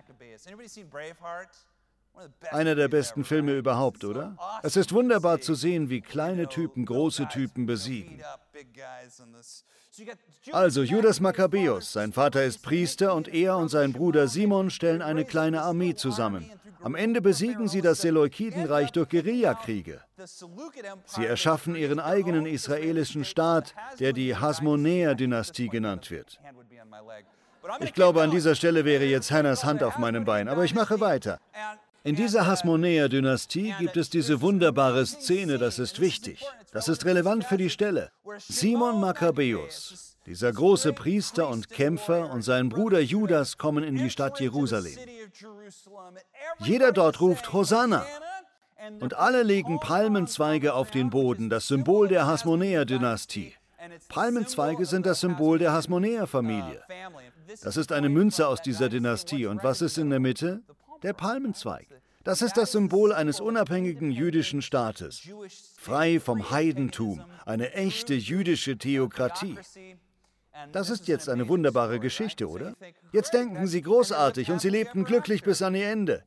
Einer 2.51 2.75
der 2.75 2.89
besten 2.89 3.25
Filme 3.25 3.57
überhaupt, 3.57 4.05
oder? 4.05 4.37
Es 4.63 4.77
ist 4.77 4.93
wunderbar 4.93 5.41
zu 5.41 5.55
sehen, 5.55 5.91
wie 5.91 6.01
kleine 6.01 6.49
Typen 6.49 6.85
große 6.85 7.29
Typen 7.29 7.67
besiegen. 7.67 8.23
Also 10.53 10.83
Judas 10.83 11.21
Makkabäus, 11.21 11.93
sein 11.93 12.13
Vater 12.13 12.45
ist 12.45 12.63
Priester 12.63 13.15
und 13.15 13.29
er 13.29 13.57
und 13.57 13.69
sein 13.69 13.93
Bruder 13.93 14.29
Simon 14.29 14.71
stellen 14.71 15.03
eine 15.03 15.25
kleine 15.25 15.63
Armee 15.63 15.95
zusammen. 15.95 16.51
Am 16.83 16.95
Ende 16.95 17.21
besiegen 17.21 17.69
sie 17.69 17.83
das 17.83 18.01
Seleukidenreich 18.01 18.91
durch 18.93 19.11
Guerillakriege. 19.11 20.01
Sie 21.05 21.27
erschaffen 21.27 21.75
ihren 21.75 22.01
eigenen 22.01 22.47
israelischen 22.47 23.25
Staat, 23.25 23.75
der 23.99 24.15
die 24.15 24.35
Hasmonäer-Dynastie 24.35 25.69
genannt 25.69 26.11
wird. 26.11 26.41
Ich 27.81 27.93
glaube, 27.93 28.23
an 28.23 28.31
dieser 28.31 28.55
Stelle 28.55 28.87
wäre 28.87 29.05
jetzt 29.05 29.31
Hannas 29.31 29.65
Hand 29.65 29.83
auf 29.83 29.99
meinem 29.99 30.25
Bein, 30.25 30.49
aber 30.49 30.65
ich 30.65 30.75
mache 30.75 31.01
weiter. 31.01 31.39
In 32.03 32.17
dieser 32.17 32.47
Hasmonäer-Dynastie 32.47 33.75
gibt 33.79 33.99
es 33.99 34.09
diese 34.09 34.41
wunderbare 34.41 35.05
Szene, 35.05 35.59
das 35.59 35.79
ist 35.79 36.01
wichtig. 36.01 36.43
Das 36.73 36.89
ist 36.89 37.05
relevant 37.05 37.45
für 37.45 37.59
die 37.59 37.69
Stelle. 37.69 38.11
Simon 38.39 39.01
Makkabäus, 39.01 40.17
dieser 40.27 40.53
große 40.53 40.93
Priester 40.93 41.49
und 41.49 41.69
Kämpfer 41.69 42.31
und 42.31 42.43
sein 42.43 42.69
Bruder 42.69 43.01
Judas 43.01 43.59
kommen 43.59 43.85
in 43.85 43.97
die 43.97 44.11
Stadt 44.11 44.41
Jerusalem. 44.41 44.97
Jeder 46.59 46.93
dort 46.93 47.21
ruft 47.21 47.53
Hosanna. 47.53 48.05
Und 49.01 49.15
alle 49.15 49.43
legen 49.43 49.79
Palmenzweige 49.79 50.73
auf 50.73 50.91
den 50.91 51.11
Boden, 51.11 51.51
das 51.51 51.69
Symbol 51.69 52.09
der 52.09 52.27
Hasmonäer-Dynastie. 52.27 53.53
Palmenzweige 54.09 54.87
sind 54.87 55.07
das 55.07 55.21
Symbol 55.21 55.59
der 55.59 55.73
Hasmonäer-Familie. 55.73 56.83
Das 57.63 57.77
ist 57.77 57.93
eine 57.93 58.09
Münze 58.09 58.47
aus 58.47 58.63
dieser 58.63 58.89
Dynastie. 58.89 59.47
Und 59.47 59.63
was 59.63 59.83
ist 59.83 59.99
in 59.99 60.09
der 60.11 60.21
Mitte? 60.21 60.63
der 61.03 61.13
Palmenzweig. 61.13 61.87
Das 62.23 62.43
ist 62.43 62.57
das 62.57 62.73
Symbol 62.73 63.13
eines 63.13 63.41
unabhängigen 63.41 64.11
jüdischen 64.11 64.61
Staates, 64.61 65.23
frei 65.79 66.21
vom 66.21 66.51
Heidentum, 66.51 67.25
eine 67.47 67.73
echte 67.73 68.15
jüdische 68.15 68.77
Theokratie. 68.77 69.57
Das 70.73 70.91
ist 70.91 71.09
jetzt 71.09 71.31
eine 71.31 71.49
wunderbare 71.49 71.99
Geschichte, 71.99 72.49
oder? 72.49 72.75
Jetzt 73.13 73.33
denken 73.33 73.67
Sie 73.67 73.81
großartig 73.81 74.51
und 74.51 74.61
Sie 74.61 74.69
lebten 74.69 75.05
glücklich 75.05 75.43
bis 75.43 75.63
an 75.63 75.75
ihr 75.75 75.89
Ende. 75.89 76.25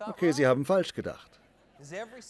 Okay, 0.00 0.32
Sie 0.32 0.46
haben 0.46 0.64
falsch 0.64 0.92
gedacht. 0.94 1.40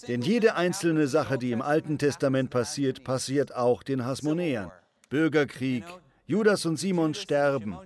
Denn 0.07 0.23
jede 0.23 0.55
einzelne 0.55 1.09
Sache, 1.09 1.39
die 1.39 1.53
im 1.53 1.63
Alten 1.63 1.99
Testament 1.99 2.51
passiert, 2.51 3.03
passiert 3.05 3.55
auch 3.55 3.83
den 3.83 4.05
Hasmonäern. 4.05 4.71
Bürgerkrieg, 5.09 5.85
Judas 6.31 6.65
und 6.65 6.77
Simon 6.77 7.15
sterben. 7.15 7.77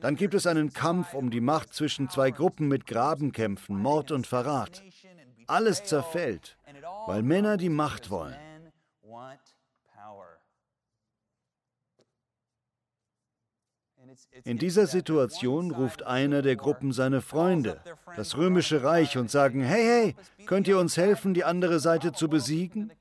Dann 0.00 0.16
gibt 0.16 0.32
es 0.32 0.46
einen 0.46 0.72
Kampf 0.72 1.12
um 1.12 1.30
die 1.30 1.42
Macht 1.42 1.74
zwischen 1.74 2.08
zwei 2.08 2.30
Gruppen 2.30 2.66
mit 2.66 2.86
Grabenkämpfen, 2.86 3.76
Mord 3.76 4.12
und 4.12 4.26
Verrat. 4.26 4.82
Alles 5.46 5.84
zerfällt, 5.84 6.56
weil 7.06 7.22
Männer 7.22 7.58
die 7.58 7.68
Macht 7.68 8.08
wollen. 8.08 8.34
In 14.44 14.58
dieser 14.58 14.86
Situation 14.86 15.70
ruft 15.70 16.02
einer 16.04 16.42
der 16.42 16.56
Gruppen 16.56 16.92
seine 16.92 17.20
Freunde, 17.20 17.80
das 18.16 18.36
römische 18.36 18.82
Reich, 18.82 19.16
und 19.16 19.30
sagen, 19.30 19.62
hey, 19.62 19.84
hey, 19.84 20.46
könnt 20.46 20.68
ihr 20.68 20.78
uns 20.78 20.96
helfen, 20.96 21.34
die 21.34 21.44
andere 21.44 21.80
Seite 21.80 22.12
zu 22.12 22.28
besiegen? 22.28 22.92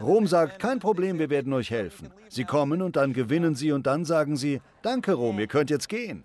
Rom 0.00 0.26
sagt, 0.26 0.58
kein 0.58 0.78
Problem, 0.78 1.18
wir 1.18 1.30
werden 1.30 1.52
euch 1.52 1.70
helfen. 1.70 2.12
Sie 2.28 2.44
kommen 2.44 2.82
und 2.82 2.96
dann 2.96 3.12
gewinnen 3.12 3.54
sie 3.54 3.72
und 3.72 3.86
dann 3.86 4.04
sagen 4.04 4.36
sie, 4.36 4.60
danke 4.82 5.12
Rom, 5.14 5.38
ihr 5.38 5.48
könnt 5.48 5.70
jetzt 5.70 5.88
gehen. 5.88 6.24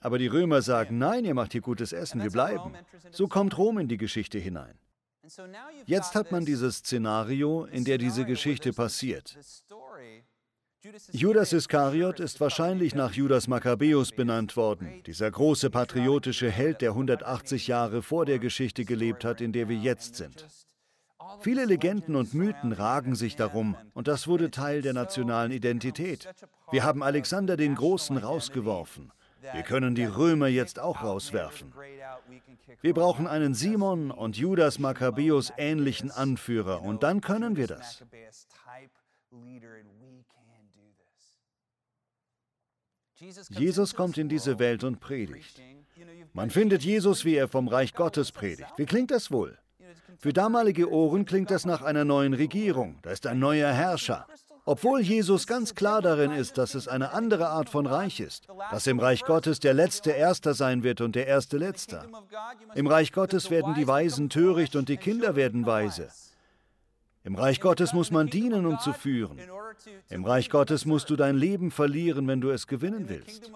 Aber 0.00 0.18
die 0.18 0.26
Römer 0.26 0.62
sagen, 0.62 0.98
nein, 0.98 1.24
ihr 1.24 1.34
macht 1.34 1.52
hier 1.52 1.60
gutes 1.60 1.92
Essen, 1.92 2.22
wir 2.22 2.30
bleiben. 2.30 2.72
So 3.10 3.28
kommt 3.28 3.56
Rom 3.58 3.78
in 3.78 3.88
die 3.88 3.98
Geschichte 3.98 4.38
hinein. 4.38 4.74
Jetzt 5.86 6.14
hat 6.14 6.32
man 6.32 6.44
dieses 6.44 6.78
Szenario, 6.78 7.64
in 7.66 7.84
der 7.84 7.98
diese 7.98 8.24
Geschichte 8.24 8.72
passiert. 8.72 9.36
Judas 11.12 11.52
Iskariot 11.52 12.20
ist 12.20 12.40
wahrscheinlich 12.40 12.94
nach 12.94 13.12
Judas 13.12 13.48
Makkabäus 13.48 14.12
benannt 14.12 14.56
worden, 14.56 15.02
dieser 15.04 15.30
große 15.30 15.68
patriotische 15.68 16.50
Held, 16.50 16.80
der 16.80 16.90
180 16.90 17.66
Jahre 17.66 18.00
vor 18.02 18.24
der 18.24 18.38
Geschichte 18.38 18.86
gelebt 18.86 19.24
hat, 19.24 19.42
in 19.42 19.52
der 19.52 19.68
wir 19.68 19.76
jetzt 19.76 20.16
sind. 20.16 20.46
Viele 21.40 21.66
Legenden 21.66 22.16
und 22.16 22.32
Mythen 22.32 22.72
ragen 22.72 23.14
sich 23.14 23.36
darum, 23.36 23.76
und 23.92 24.08
das 24.08 24.26
wurde 24.26 24.50
Teil 24.50 24.80
der 24.80 24.94
nationalen 24.94 25.52
Identität. 25.52 26.28
Wir 26.70 26.82
haben 26.82 27.02
Alexander 27.02 27.56
den 27.58 27.74
Großen 27.74 28.16
rausgeworfen. 28.16 29.12
Wir 29.40 29.62
können 29.62 29.94
die 29.94 30.04
Römer 30.04 30.48
jetzt 30.48 30.78
auch 30.78 31.02
rauswerfen. 31.02 31.72
Wir 32.82 32.94
brauchen 32.94 33.26
einen 33.26 33.54
Simon 33.54 34.10
und 34.10 34.36
Judas 34.36 34.78
Makkabäus 34.78 35.52
ähnlichen 35.56 36.10
Anführer, 36.10 36.82
und 36.82 37.02
dann 37.02 37.20
können 37.20 37.56
wir 37.56 37.66
das. 37.66 38.04
Jesus 43.50 43.94
kommt 43.94 44.16
in 44.16 44.28
diese 44.28 44.58
Welt 44.58 44.82
und 44.84 45.00
predigt. 45.00 45.60
Man 46.32 46.50
findet 46.50 46.82
Jesus, 46.82 47.24
wie 47.24 47.34
er 47.34 47.48
vom 47.48 47.68
Reich 47.68 47.94
Gottes 47.94 48.32
predigt. 48.32 48.72
Wie 48.76 48.86
klingt 48.86 49.10
das 49.10 49.30
wohl? 49.30 49.58
Für 50.18 50.32
damalige 50.32 50.90
Ohren 50.90 51.24
klingt 51.24 51.50
das 51.50 51.64
nach 51.64 51.82
einer 51.82 52.04
neuen 52.04 52.34
Regierung. 52.34 52.98
Da 53.02 53.10
ist 53.10 53.26
ein 53.26 53.38
neuer 53.38 53.72
Herrscher. 53.72 54.26
Obwohl 54.64 55.00
Jesus 55.00 55.46
ganz 55.46 55.74
klar 55.74 56.02
darin 56.02 56.32
ist, 56.32 56.58
dass 56.58 56.74
es 56.74 56.86
eine 56.86 57.12
andere 57.12 57.48
Art 57.48 57.68
von 57.68 57.86
Reich 57.86 58.20
ist, 58.20 58.46
dass 58.70 58.86
im 58.86 59.00
Reich 59.00 59.24
Gottes 59.24 59.58
der 59.60 59.74
Letzte 59.74 60.10
Erster 60.10 60.54
sein 60.54 60.82
wird 60.82 61.00
und 61.00 61.14
der 61.16 61.26
Erste 61.26 61.56
Letzter. 61.56 62.06
Im 62.74 62.86
Reich 62.86 63.12
Gottes 63.12 63.50
werden 63.50 63.74
die 63.74 63.86
Weisen 63.86 64.28
töricht 64.28 64.76
und 64.76 64.88
die 64.88 64.96
Kinder 64.96 65.34
werden 65.36 65.66
weise. 65.66 66.08
Im 67.22 67.34
Reich 67.34 67.60
Gottes 67.60 67.92
muss 67.92 68.10
man 68.10 68.28
dienen, 68.28 68.64
um 68.66 68.78
zu 68.78 68.92
führen. 68.92 69.38
Im 70.08 70.24
Reich 70.24 70.48
Gottes 70.50 70.86
musst 70.86 71.10
du 71.10 71.16
dein 71.16 71.36
Leben 71.36 71.70
verlieren, 71.70 72.26
wenn 72.28 72.40
du 72.40 72.50
es 72.50 72.66
gewinnen 72.66 73.08
willst. 73.08 73.50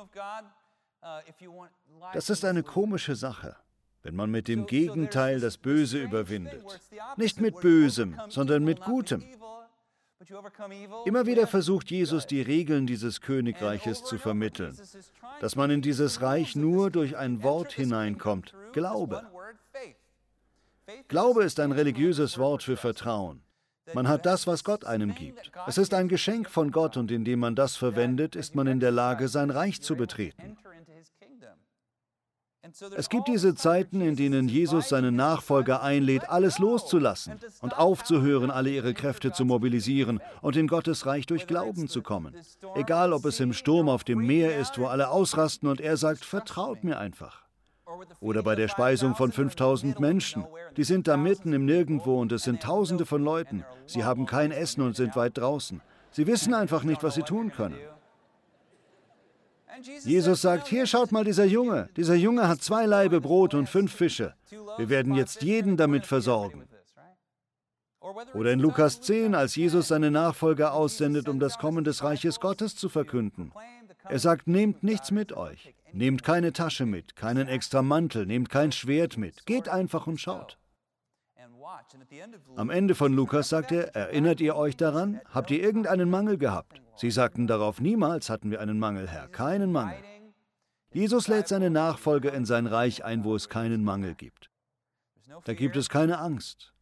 Das 2.12 2.30
ist 2.30 2.44
eine 2.44 2.62
komische 2.62 3.14
Sache. 3.14 3.56
wenn 4.04 4.14
man 4.14 4.30
mit 4.30 4.48
dem 4.48 4.66
Gegenteil 4.66 5.40
das 5.40 5.56
Böse 5.56 6.00
überwindet. 6.00 6.62
Nicht 7.16 7.40
mit 7.40 7.60
Bösem, 7.60 8.20
sondern 8.28 8.62
mit 8.62 8.82
Gutem. 8.82 9.24
Immer 11.04 11.26
wieder 11.26 11.46
versucht 11.46 11.90
Jesus, 11.90 12.26
die 12.26 12.40
Regeln 12.40 12.86
dieses 12.86 13.20
Königreiches 13.20 14.04
zu 14.04 14.18
vermitteln, 14.18 14.76
dass 15.40 15.56
man 15.56 15.70
in 15.70 15.82
dieses 15.82 16.22
Reich 16.22 16.56
nur 16.56 16.90
durch 16.90 17.16
ein 17.16 17.42
Wort 17.42 17.72
hineinkommt, 17.72 18.54
Glaube. 18.72 19.22
Glaube 21.08 21.44
ist 21.44 21.60
ein 21.60 21.72
religiöses 21.72 22.38
Wort 22.38 22.62
für 22.62 22.76
Vertrauen. 22.76 23.42
Man 23.92 24.08
hat 24.08 24.24
das, 24.24 24.46
was 24.46 24.64
Gott 24.64 24.84
einem 24.84 25.14
gibt. 25.14 25.50
Es 25.66 25.76
ist 25.76 25.92
ein 25.92 26.08
Geschenk 26.08 26.48
von 26.48 26.70
Gott 26.70 26.96
und 26.96 27.10
indem 27.10 27.40
man 27.40 27.54
das 27.54 27.76
verwendet, 27.76 28.34
ist 28.34 28.54
man 28.54 28.66
in 28.66 28.80
der 28.80 28.90
Lage, 28.90 29.28
sein 29.28 29.50
Reich 29.50 29.82
zu 29.82 29.94
betreten. 29.94 30.56
Es 32.96 33.08
gibt 33.08 33.28
diese 33.28 33.54
Zeiten, 33.54 34.00
in 34.00 34.16
denen 34.16 34.48
Jesus 34.48 34.88
seine 34.88 35.12
Nachfolger 35.12 35.82
einlädt, 35.82 36.30
alles 36.30 36.58
loszulassen 36.58 37.34
und 37.60 37.76
aufzuhören, 37.76 38.50
alle 38.50 38.70
ihre 38.70 38.94
Kräfte 38.94 39.32
zu 39.32 39.44
mobilisieren 39.44 40.20
und 40.40 40.56
in 40.56 40.66
Gottes 40.66 41.04
Reich 41.04 41.26
durch 41.26 41.46
Glauben 41.46 41.88
zu 41.88 42.02
kommen. 42.02 42.34
Egal, 42.74 43.12
ob 43.12 43.26
es 43.26 43.40
im 43.40 43.52
Sturm 43.52 43.88
auf 43.88 44.04
dem 44.04 44.26
Meer 44.26 44.58
ist, 44.58 44.78
wo 44.78 44.86
alle 44.86 45.10
ausrasten 45.10 45.68
und 45.68 45.80
er 45.80 45.96
sagt, 45.96 46.24
vertraut 46.24 46.84
mir 46.84 46.98
einfach. 46.98 47.44
Oder 48.20 48.42
bei 48.42 48.54
der 48.54 48.68
Speisung 48.68 49.14
von 49.14 49.30
5000 49.30 50.00
Menschen. 50.00 50.44
Die 50.76 50.84
sind 50.84 51.06
da 51.06 51.16
mitten 51.16 51.52
im 51.52 51.64
Nirgendwo 51.66 52.20
und 52.20 52.32
es 52.32 52.44
sind 52.44 52.62
Tausende 52.62 53.04
von 53.06 53.22
Leuten. 53.22 53.64
Sie 53.86 54.04
haben 54.04 54.26
kein 54.26 54.50
Essen 54.50 54.80
und 54.80 54.96
sind 54.96 55.16
weit 55.16 55.36
draußen. 55.36 55.80
Sie 56.10 56.26
wissen 56.26 56.54
einfach 56.54 56.84
nicht, 56.84 57.02
was 57.02 57.14
sie 57.14 57.22
tun 57.22 57.52
können. 57.52 57.76
Jesus 59.82 60.42
sagt, 60.42 60.68
hier 60.68 60.86
schaut 60.86 61.12
mal 61.12 61.24
dieser 61.24 61.44
Junge. 61.44 61.88
Dieser 61.96 62.14
Junge 62.14 62.48
hat 62.48 62.62
zwei 62.62 62.86
Laibe 62.86 63.20
Brot 63.20 63.54
und 63.54 63.68
fünf 63.68 63.92
Fische. 63.92 64.34
Wir 64.76 64.88
werden 64.88 65.14
jetzt 65.14 65.42
jeden 65.42 65.76
damit 65.76 66.06
versorgen. 66.06 66.64
Oder 68.34 68.52
in 68.52 68.60
Lukas 68.60 69.00
10, 69.00 69.34
als 69.34 69.56
Jesus 69.56 69.88
seine 69.88 70.10
Nachfolger 70.10 70.74
aussendet, 70.74 71.28
um 71.28 71.40
das 71.40 71.58
Kommen 71.58 71.84
des 71.84 72.04
Reiches 72.04 72.38
Gottes 72.38 72.76
zu 72.76 72.88
verkünden. 72.88 73.52
Er 74.04 74.18
sagt, 74.18 74.46
nehmt 74.46 74.82
nichts 74.82 75.10
mit 75.10 75.32
euch. 75.32 75.74
Nehmt 75.92 76.22
keine 76.22 76.52
Tasche 76.52 76.84
mit, 76.84 77.16
keinen 77.16 77.48
extra 77.48 77.80
Mantel, 77.80 78.26
nehmt 78.26 78.50
kein 78.50 78.72
Schwert 78.72 79.16
mit. 79.16 79.46
Geht 79.46 79.68
einfach 79.68 80.06
und 80.06 80.20
schaut. 80.20 80.58
Am 82.56 82.70
Ende 82.70 82.94
von 82.94 83.12
Lukas 83.14 83.48
sagt 83.48 83.72
er, 83.72 83.94
erinnert 83.96 84.40
ihr 84.40 84.56
euch 84.56 84.76
daran? 84.76 85.20
Habt 85.32 85.50
ihr 85.50 85.62
irgendeinen 85.62 86.10
Mangel 86.10 86.36
gehabt? 86.36 86.82
Sie 86.96 87.10
sagten 87.10 87.46
darauf, 87.46 87.80
niemals 87.80 88.30
hatten 88.30 88.50
wir 88.50 88.60
einen 88.60 88.78
Mangel, 88.78 89.08
Herr, 89.08 89.28
keinen 89.28 89.72
Mangel. 89.72 89.98
Jesus 90.92 91.26
lädt 91.26 91.48
seine 91.48 91.70
Nachfolger 91.70 92.32
in 92.32 92.44
sein 92.44 92.66
Reich 92.66 93.04
ein, 93.04 93.24
wo 93.24 93.34
es 93.34 93.48
keinen 93.48 93.82
Mangel 93.82 94.14
gibt. 94.14 94.50
Da 95.44 95.54
gibt 95.54 95.76
es 95.76 95.88
keine 95.88 96.18
Angst. 96.18 96.72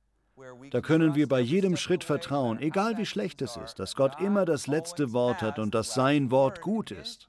Da 0.70 0.80
können 0.80 1.14
wir 1.14 1.28
bei 1.28 1.40
jedem 1.40 1.76
Schritt 1.76 2.04
vertrauen, 2.04 2.58
egal 2.58 2.98
wie 2.98 3.06
schlecht 3.06 3.40
es 3.42 3.56
ist, 3.56 3.78
dass 3.78 3.96
Gott 3.96 4.20
immer 4.20 4.44
das 4.44 4.66
letzte 4.66 5.12
Wort 5.12 5.40
hat 5.40 5.58
und 5.58 5.74
dass 5.74 5.94
sein 5.94 6.30
Wort 6.30 6.60
gut 6.60 6.90
ist. 6.90 7.28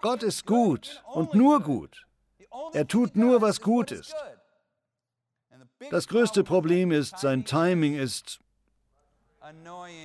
Gott 0.00 0.22
ist 0.22 0.44
gut 0.44 1.02
und 1.12 1.34
nur 1.34 1.60
gut. 1.60 2.06
Er 2.72 2.86
tut 2.86 3.16
nur, 3.16 3.40
was 3.40 3.60
gut 3.60 3.92
ist. 3.92 4.14
Das 5.90 6.08
größte 6.08 6.42
Problem 6.42 6.90
ist, 6.90 7.18
sein 7.18 7.44
Timing 7.44 7.94
ist 7.94 8.40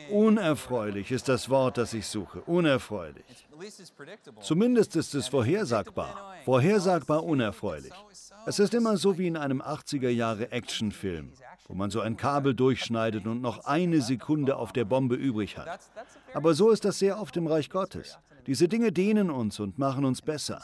Unerfreulich 0.09 1.11
ist 1.11 1.27
das 1.27 1.49
Wort, 1.49 1.77
das 1.77 1.93
ich 1.93 2.07
suche. 2.07 2.41
Unerfreulich. 2.41 3.47
Zumindest 4.41 4.95
ist 4.95 5.13
es 5.15 5.27
vorhersagbar. 5.27 6.35
Vorhersagbar 6.45 7.23
unerfreulich. 7.23 7.93
Es 8.45 8.59
ist 8.59 8.73
immer 8.73 8.97
so 8.97 9.17
wie 9.17 9.27
in 9.27 9.37
einem 9.37 9.61
80er 9.61 10.09
Jahre 10.09 10.51
Actionfilm, 10.51 11.33
wo 11.67 11.73
man 11.73 11.89
so 11.89 12.01
ein 12.01 12.17
Kabel 12.17 12.53
durchschneidet 12.53 13.25
und 13.25 13.41
noch 13.41 13.65
eine 13.65 14.01
Sekunde 14.01 14.55
auf 14.55 14.73
der 14.73 14.85
Bombe 14.85 15.15
übrig 15.15 15.57
hat. 15.57 15.79
Aber 16.33 16.53
so 16.53 16.71
ist 16.71 16.85
das 16.85 16.99
sehr 16.99 17.19
oft 17.19 17.35
im 17.37 17.47
Reich 17.47 17.69
Gottes. 17.69 18.17
Diese 18.45 18.67
Dinge 18.67 18.91
dehnen 18.91 19.29
uns 19.29 19.59
und 19.59 19.79
machen 19.79 20.03
uns 20.03 20.21
besser. 20.21 20.63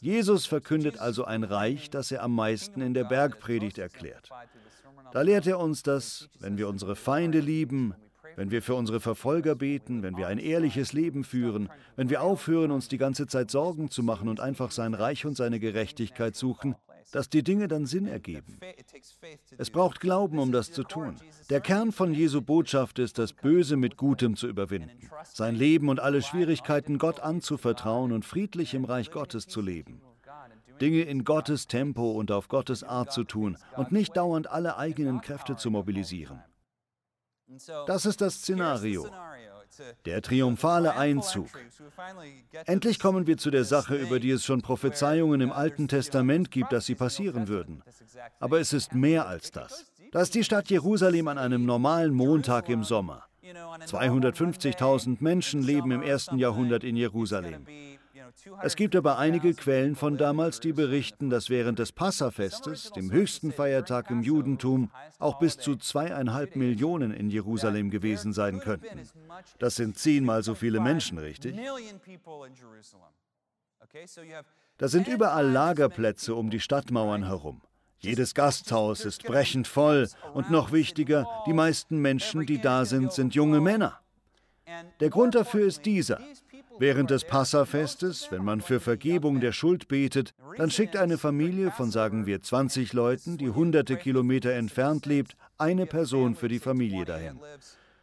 Jesus 0.00 0.46
verkündet 0.46 0.98
also 0.98 1.24
ein 1.24 1.42
Reich, 1.42 1.90
das 1.90 2.12
er 2.12 2.22
am 2.22 2.34
meisten 2.34 2.80
in 2.80 2.94
der 2.94 3.04
Bergpredigt 3.04 3.78
erklärt. 3.78 4.30
Da 5.12 5.22
lehrt 5.22 5.46
er 5.46 5.58
uns, 5.58 5.82
dass, 5.82 6.28
wenn 6.38 6.56
wir 6.56 6.68
unsere 6.68 6.96
Feinde 6.96 7.40
lieben, 7.40 7.94
wenn 8.36 8.50
wir 8.50 8.62
für 8.62 8.74
unsere 8.74 9.00
Verfolger 9.00 9.54
beten, 9.54 10.02
wenn 10.02 10.16
wir 10.16 10.28
ein 10.28 10.38
ehrliches 10.38 10.92
Leben 10.92 11.24
führen, 11.24 11.68
wenn 11.96 12.10
wir 12.10 12.22
aufhören, 12.22 12.70
uns 12.70 12.88
die 12.88 12.98
ganze 12.98 13.26
Zeit 13.26 13.50
Sorgen 13.50 13.90
zu 13.90 14.02
machen 14.02 14.28
und 14.28 14.40
einfach 14.40 14.70
sein 14.70 14.94
Reich 14.94 15.26
und 15.26 15.36
seine 15.36 15.60
Gerechtigkeit 15.60 16.36
suchen, 16.36 16.76
dass 17.12 17.28
die 17.28 17.42
Dinge 17.42 17.68
dann 17.68 17.86
Sinn 17.86 18.06
ergeben. 18.06 18.58
Es 19.58 19.70
braucht 19.70 20.00
Glauben, 20.00 20.38
um 20.38 20.52
das 20.52 20.72
zu 20.72 20.84
tun. 20.84 21.16
Der 21.48 21.60
Kern 21.60 21.92
von 21.92 22.14
Jesu 22.14 22.40
Botschaft 22.40 22.98
ist, 22.98 23.18
das 23.18 23.32
Böse 23.32 23.76
mit 23.76 23.96
Gutem 23.96 24.36
zu 24.36 24.46
überwinden, 24.46 25.10
sein 25.24 25.56
Leben 25.56 25.88
und 25.88 26.00
alle 26.00 26.22
Schwierigkeiten 26.22 26.98
Gott 26.98 27.20
anzuvertrauen 27.20 28.12
und 28.12 28.24
friedlich 28.24 28.74
im 28.74 28.84
Reich 28.84 29.10
Gottes 29.10 29.48
zu 29.48 29.60
leben. 29.60 30.00
Dinge 30.80 31.02
in 31.02 31.24
Gottes 31.24 31.66
Tempo 31.66 32.12
und 32.12 32.30
auf 32.30 32.48
Gottes 32.48 32.82
Art 32.82 33.12
zu 33.12 33.24
tun 33.24 33.56
und 33.76 33.92
nicht 33.92 34.16
dauernd 34.16 34.50
alle 34.50 34.76
eigenen 34.76 35.20
Kräfte 35.20 35.56
zu 35.56 35.70
mobilisieren. 35.70 36.42
Das 37.86 38.06
ist 38.06 38.20
das 38.20 38.34
Szenario. 38.34 39.06
Der 40.04 40.20
triumphale 40.20 40.96
Einzug. 40.96 41.48
Endlich 42.66 42.98
kommen 42.98 43.26
wir 43.26 43.38
zu 43.38 43.50
der 43.50 43.64
Sache, 43.64 43.96
über 43.96 44.20
die 44.20 44.30
es 44.30 44.44
schon 44.44 44.62
Prophezeiungen 44.62 45.40
im 45.40 45.52
Alten 45.52 45.88
Testament 45.88 46.50
gibt, 46.50 46.72
dass 46.72 46.86
sie 46.86 46.94
passieren 46.94 47.48
würden. 47.48 47.82
Aber 48.40 48.60
es 48.60 48.72
ist 48.72 48.94
mehr 48.94 49.26
als 49.26 49.50
das. 49.50 49.86
Da 50.12 50.22
ist 50.22 50.34
die 50.34 50.44
Stadt 50.44 50.70
Jerusalem 50.70 51.28
an 51.28 51.38
einem 51.38 51.64
normalen 51.64 52.12
Montag 52.12 52.68
im 52.68 52.84
Sommer. 52.84 53.24
250.000 53.42 55.18
Menschen 55.20 55.62
leben 55.62 55.90
im 55.92 56.02
ersten 56.02 56.38
Jahrhundert 56.38 56.84
in 56.84 56.96
Jerusalem. 56.96 57.66
Es 58.62 58.76
gibt 58.76 58.96
aber 58.96 59.18
einige 59.18 59.54
Quellen 59.54 59.96
von 59.96 60.16
damals, 60.16 60.60
die 60.60 60.72
berichten, 60.72 61.30
dass 61.30 61.50
während 61.50 61.78
des 61.78 61.92
Passafestes, 61.92 62.90
dem 62.92 63.10
höchsten 63.10 63.52
Feiertag 63.52 64.10
im 64.10 64.22
Judentum, 64.22 64.90
auch 65.18 65.38
bis 65.38 65.58
zu 65.58 65.76
zweieinhalb 65.76 66.56
Millionen 66.56 67.12
in 67.12 67.30
Jerusalem 67.30 67.90
gewesen 67.90 68.32
sein 68.32 68.60
könnten. 68.60 69.08
Das 69.58 69.76
sind 69.76 69.98
zehnmal 69.98 70.42
so 70.42 70.54
viele 70.54 70.80
Menschen, 70.80 71.18
richtig? 71.18 71.56
Da 74.78 74.88
sind 74.88 75.08
überall 75.08 75.50
Lagerplätze 75.50 76.34
um 76.34 76.50
die 76.50 76.60
Stadtmauern 76.60 77.24
herum. 77.24 77.60
Jedes 77.98 78.34
Gasthaus 78.34 79.04
ist 79.04 79.24
brechend 79.24 79.68
voll 79.68 80.08
und 80.32 80.50
noch 80.50 80.72
wichtiger, 80.72 81.26
die 81.46 81.52
meisten 81.52 81.98
Menschen, 81.98 82.46
die 82.46 82.58
da 82.58 82.86
sind, 82.86 83.12
sind 83.12 83.34
junge 83.34 83.60
Männer. 83.60 84.00
Der 85.00 85.10
Grund 85.10 85.34
dafür 85.34 85.66
ist 85.66 85.84
dieser. 85.84 86.20
Während 86.80 87.10
des 87.10 87.24
Passafestes, 87.24 88.30
wenn 88.30 88.42
man 88.42 88.62
für 88.62 88.80
Vergebung 88.80 89.40
der 89.40 89.52
Schuld 89.52 89.86
betet, 89.86 90.32
dann 90.56 90.70
schickt 90.70 90.96
eine 90.96 91.18
Familie 91.18 91.70
von 91.72 91.90
sagen 91.90 92.24
wir 92.24 92.40
20 92.40 92.94
Leuten, 92.94 93.36
die 93.36 93.50
hunderte 93.50 93.98
Kilometer 93.98 94.52
entfernt 94.52 95.04
lebt, 95.04 95.36
eine 95.58 95.84
Person 95.84 96.36
für 96.36 96.48
die 96.48 96.58
Familie 96.58 97.04
dahin. 97.04 97.38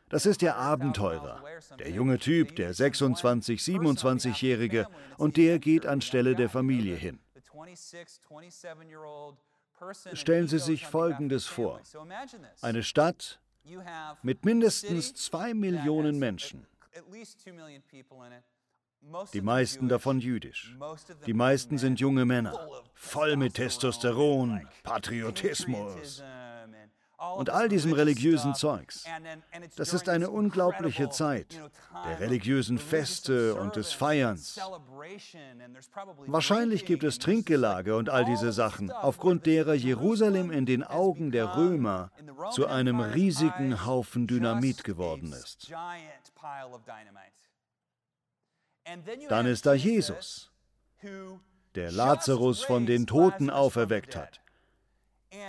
Das 0.09 0.27
ist 0.27 0.43
der 0.43 0.57
Abenteurer, 0.57 1.43
der 1.79 1.89
junge 1.89 2.19
Typ, 2.19 2.55
der 2.55 2.71
26, 2.71 3.59
27-Jährige, 3.59 4.85
und 5.17 5.37
der 5.37 5.57
geht 5.57 5.87
anstelle 5.87 6.35
der 6.35 6.47
Familie 6.47 6.95
hin. 6.95 7.17
Stellen 10.13 10.47
Sie 10.47 10.59
sich 10.59 10.85
Folgendes 10.85 11.47
vor. 11.47 11.81
Eine 12.61 12.83
Stadt 12.83 13.39
mit 14.21 14.45
mindestens 14.45 15.15
zwei 15.15 15.55
Millionen 15.55 16.19
Menschen. 16.19 16.67
Die 19.33 19.41
meisten 19.41 19.87
davon 19.87 20.19
jüdisch. 20.19 20.75
Die 21.25 21.33
meisten 21.33 21.77
sind 21.77 21.99
junge 21.99 22.25
Männer, 22.25 22.69
voll 22.93 23.35
mit 23.37 23.53
Testosteron, 23.53 24.67
Patriotismus 24.83 26.23
und 27.35 27.49
all 27.49 27.67
diesem 27.67 27.93
religiösen 27.93 28.53
Zeugs. 28.53 29.05
Das 29.75 29.93
ist 29.93 30.07
eine 30.09 30.29
unglaubliche 30.29 31.09
Zeit 31.09 31.59
der 32.07 32.19
religiösen 32.19 32.77
Feste 32.77 33.55
und 33.55 33.75
des 33.75 33.93
Feierns. 33.93 34.59
Wahrscheinlich 36.27 36.85
gibt 36.85 37.03
es 37.03 37.17
Trinkgelage 37.17 37.95
und 37.95 38.09
all 38.09 38.25
diese 38.25 38.51
Sachen, 38.51 38.91
aufgrund 38.91 39.45
derer 39.45 39.73
Jerusalem 39.73 40.51
in 40.51 40.65
den 40.65 40.83
Augen 40.83 41.31
der 41.31 41.55
Römer 41.55 42.11
zu 42.51 42.67
einem 42.67 42.99
riesigen 42.99 43.85
Haufen 43.85 44.27
Dynamit 44.27 44.83
geworden 44.83 45.33
ist. 45.33 45.71
Dann 49.29 49.45
ist 49.45 49.65
da 49.65 49.73
Jesus, 49.73 50.51
der 51.75 51.91
Lazarus 51.91 52.63
von 52.63 52.85
den 52.85 53.07
Toten 53.07 53.49
auferweckt 53.49 54.15
hat. 54.15 54.41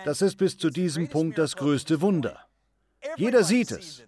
Das 0.04 0.22
ist 0.22 0.36
bis 0.36 0.58
zu 0.58 0.70
diesem 0.70 1.08
Punkt 1.08 1.38
das 1.38 1.56
größte 1.56 2.00
Wunder. 2.00 2.48
Jeder 3.16 3.44
sieht 3.44 3.70
es. 3.70 4.02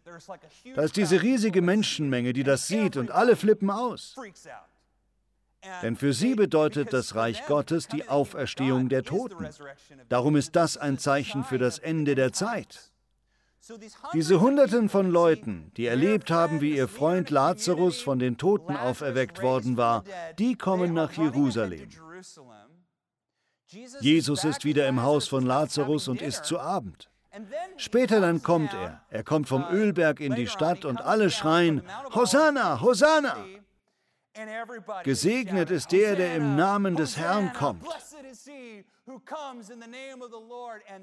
Da 0.74 0.82
ist 0.82 0.96
diese 0.96 1.22
riesige 1.22 1.62
Menschenmenge, 1.62 2.32
die 2.32 2.42
das 2.42 2.66
sieht 2.66 2.96
und 2.96 3.10
alle 3.10 3.36
flippen 3.36 3.70
aus. 3.70 4.16
Denn 5.82 5.96
für 5.96 6.12
sie 6.12 6.34
bedeutet 6.34 6.92
das 6.92 7.14
Reich 7.14 7.44
Gottes 7.46 7.86
die 7.86 8.08
Auferstehung 8.08 8.88
der 8.88 9.02
Toten. 9.02 9.48
Darum 10.08 10.36
ist 10.36 10.56
das 10.56 10.76
ein 10.76 10.98
Zeichen 10.98 11.44
für 11.44 11.58
das 11.58 11.78
Ende 11.78 12.14
der 12.14 12.32
Zeit. 12.32 12.89
Diese 14.14 14.40
Hunderten 14.40 14.88
von 14.88 15.10
Leuten, 15.10 15.70
die 15.76 15.86
erlebt 15.86 16.30
haben, 16.30 16.60
wie 16.60 16.76
ihr 16.76 16.88
Freund 16.88 17.30
Lazarus 17.30 18.00
von 18.00 18.18
den 18.18 18.38
Toten 18.38 18.76
auferweckt 18.76 19.42
worden 19.42 19.76
war, 19.76 20.04
die 20.38 20.56
kommen 20.56 20.94
nach 20.94 21.12
Jerusalem. 21.12 21.88
Jesus 24.00 24.44
ist 24.44 24.64
wieder 24.64 24.88
im 24.88 25.02
Haus 25.02 25.28
von 25.28 25.46
Lazarus 25.46 26.08
und 26.08 26.22
isst 26.22 26.44
zu 26.44 26.58
Abend. 26.58 27.10
Später 27.76 28.20
dann 28.20 28.42
kommt 28.42 28.74
er. 28.74 29.02
Er 29.08 29.22
kommt 29.22 29.48
vom 29.48 29.64
Ölberg 29.70 30.20
in 30.20 30.34
die 30.34 30.48
Stadt 30.48 30.84
und 30.84 31.00
alle 31.00 31.30
schreien, 31.30 31.82
Hosanna, 32.14 32.80
Hosanna! 32.80 33.36
Gesegnet 35.04 35.70
ist 35.70 35.92
der, 35.92 36.16
der 36.16 36.34
im 36.34 36.56
Namen 36.56 36.96
des 36.96 37.16
Herrn 37.16 37.52
kommt. 37.52 37.84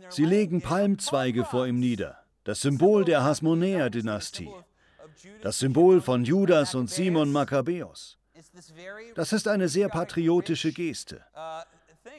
Sie 0.09 0.25
legen 0.25 0.61
Palmzweige 0.61 1.45
vor 1.45 1.67
ihm 1.67 1.79
nieder, 1.79 2.23
das 2.47 2.61
Symbol 2.61 3.03
der 3.03 3.25
Hasmonäer-Dynastie, 3.25 4.49
das 5.41 5.59
Symbol 5.59 5.99
von 5.99 6.23
Judas 6.23 6.75
und 6.75 6.89
Simon 6.89 7.29
Makkabäus. 7.29 8.17
Das 9.15 9.33
ist 9.33 9.49
eine 9.49 9.67
sehr 9.67 9.89
patriotische 9.89 10.71
Geste. 10.71 11.25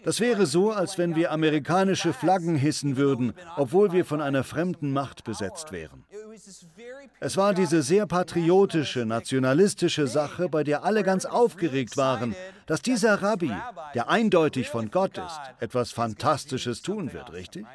Das 0.04 0.20
wäre 0.20 0.46
so, 0.46 0.70
als 0.70 0.98
wenn 0.98 1.16
wir 1.16 1.32
amerikanische 1.32 2.12
Flaggen 2.12 2.56
hissen 2.56 2.96
würden, 2.96 3.32
obwohl 3.56 3.92
wir 3.92 4.04
von 4.04 4.20
einer 4.20 4.44
fremden 4.44 4.92
Macht 4.92 5.24
besetzt 5.24 5.72
wären. 5.72 6.04
Es 7.20 7.36
war 7.36 7.54
diese 7.54 7.82
sehr 7.82 8.06
patriotische, 8.06 9.04
nationalistische 9.04 10.06
Sache, 10.06 10.48
bei 10.48 10.64
der 10.64 10.84
alle 10.84 11.02
ganz 11.02 11.24
aufgeregt 11.24 11.96
waren, 11.96 12.34
dass 12.66 12.82
dieser 12.82 13.22
Rabbi, 13.22 13.52
der 13.94 14.08
eindeutig 14.08 14.68
von 14.68 14.90
Gott 14.90 15.18
ist, 15.18 15.40
etwas 15.60 15.90
Fantastisches 15.90 16.82
tun 16.82 17.12
wird, 17.12 17.32
richtig? 17.32 17.66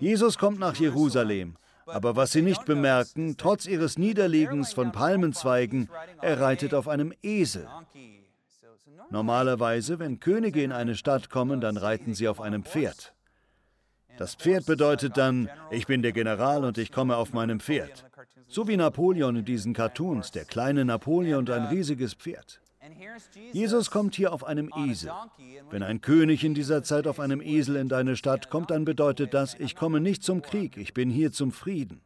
Jesus 0.00 0.38
kommt 0.38 0.58
nach 0.58 0.76
Jerusalem, 0.76 1.56
aber 1.86 2.16
was 2.16 2.32
sie 2.32 2.42
nicht 2.42 2.64
bemerken, 2.64 3.36
trotz 3.36 3.66
ihres 3.66 3.98
Niederlegens 3.98 4.72
von 4.72 4.92
Palmenzweigen, 4.92 5.88
er 6.20 6.40
reitet 6.40 6.74
auf 6.74 6.86
einem 6.86 7.12
Esel. 7.22 7.66
Normalerweise, 9.10 9.98
wenn 9.98 10.20
Könige 10.20 10.62
in 10.62 10.72
eine 10.72 10.94
Stadt 10.94 11.30
kommen, 11.30 11.60
dann 11.60 11.76
reiten 11.76 12.14
sie 12.14 12.28
auf 12.28 12.40
einem 12.40 12.64
Pferd. 12.64 13.14
Das 14.18 14.34
Pferd 14.34 14.66
bedeutet 14.66 15.16
dann, 15.16 15.48
ich 15.70 15.86
bin 15.86 16.02
der 16.02 16.12
General 16.12 16.64
und 16.64 16.76
ich 16.76 16.90
komme 16.90 17.16
auf 17.16 17.32
meinem 17.32 17.60
Pferd. 17.60 18.04
So 18.48 18.66
wie 18.66 18.76
Napoleon 18.76 19.36
in 19.36 19.44
diesen 19.44 19.74
Cartoons, 19.74 20.32
der 20.32 20.44
kleine 20.44 20.84
Napoleon 20.84 21.38
und 21.38 21.50
ein 21.50 21.66
riesiges 21.66 22.14
Pferd. 22.14 22.60
Jesus 23.52 23.90
kommt 23.90 24.14
hier 24.14 24.32
auf 24.32 24.44
einem 24.44 24.70
Esel. 24.76 25.12
Wenn 25.70 25.82
ein 25.82 26.00
König 26.00 26.42
in 26.44 26.54
dieser 26.54 26.82
Zeit 26.82 27.06
auf 27.06 27.20
einem 27.20 27.40
Esel 27.40 27.76
in 27.76 27.88
deine 27.88 28.16
Stadt 28.16 28.50
kommt, 28.50 28.70
dann 28.70 28.84
bedeutet 28.84 29.34
das, 29.34 29.54
ich 29.54 29.76
komme 29.76 30.00
nicht 30.00 30.22
zum 30.22 30.42
Krieg, 30.42 30.76
ich 30.76 30.94
bin 30.94 31.10
hier 31.10 31.30
zum 31.30 31.52
Frieden. 31.52 32.00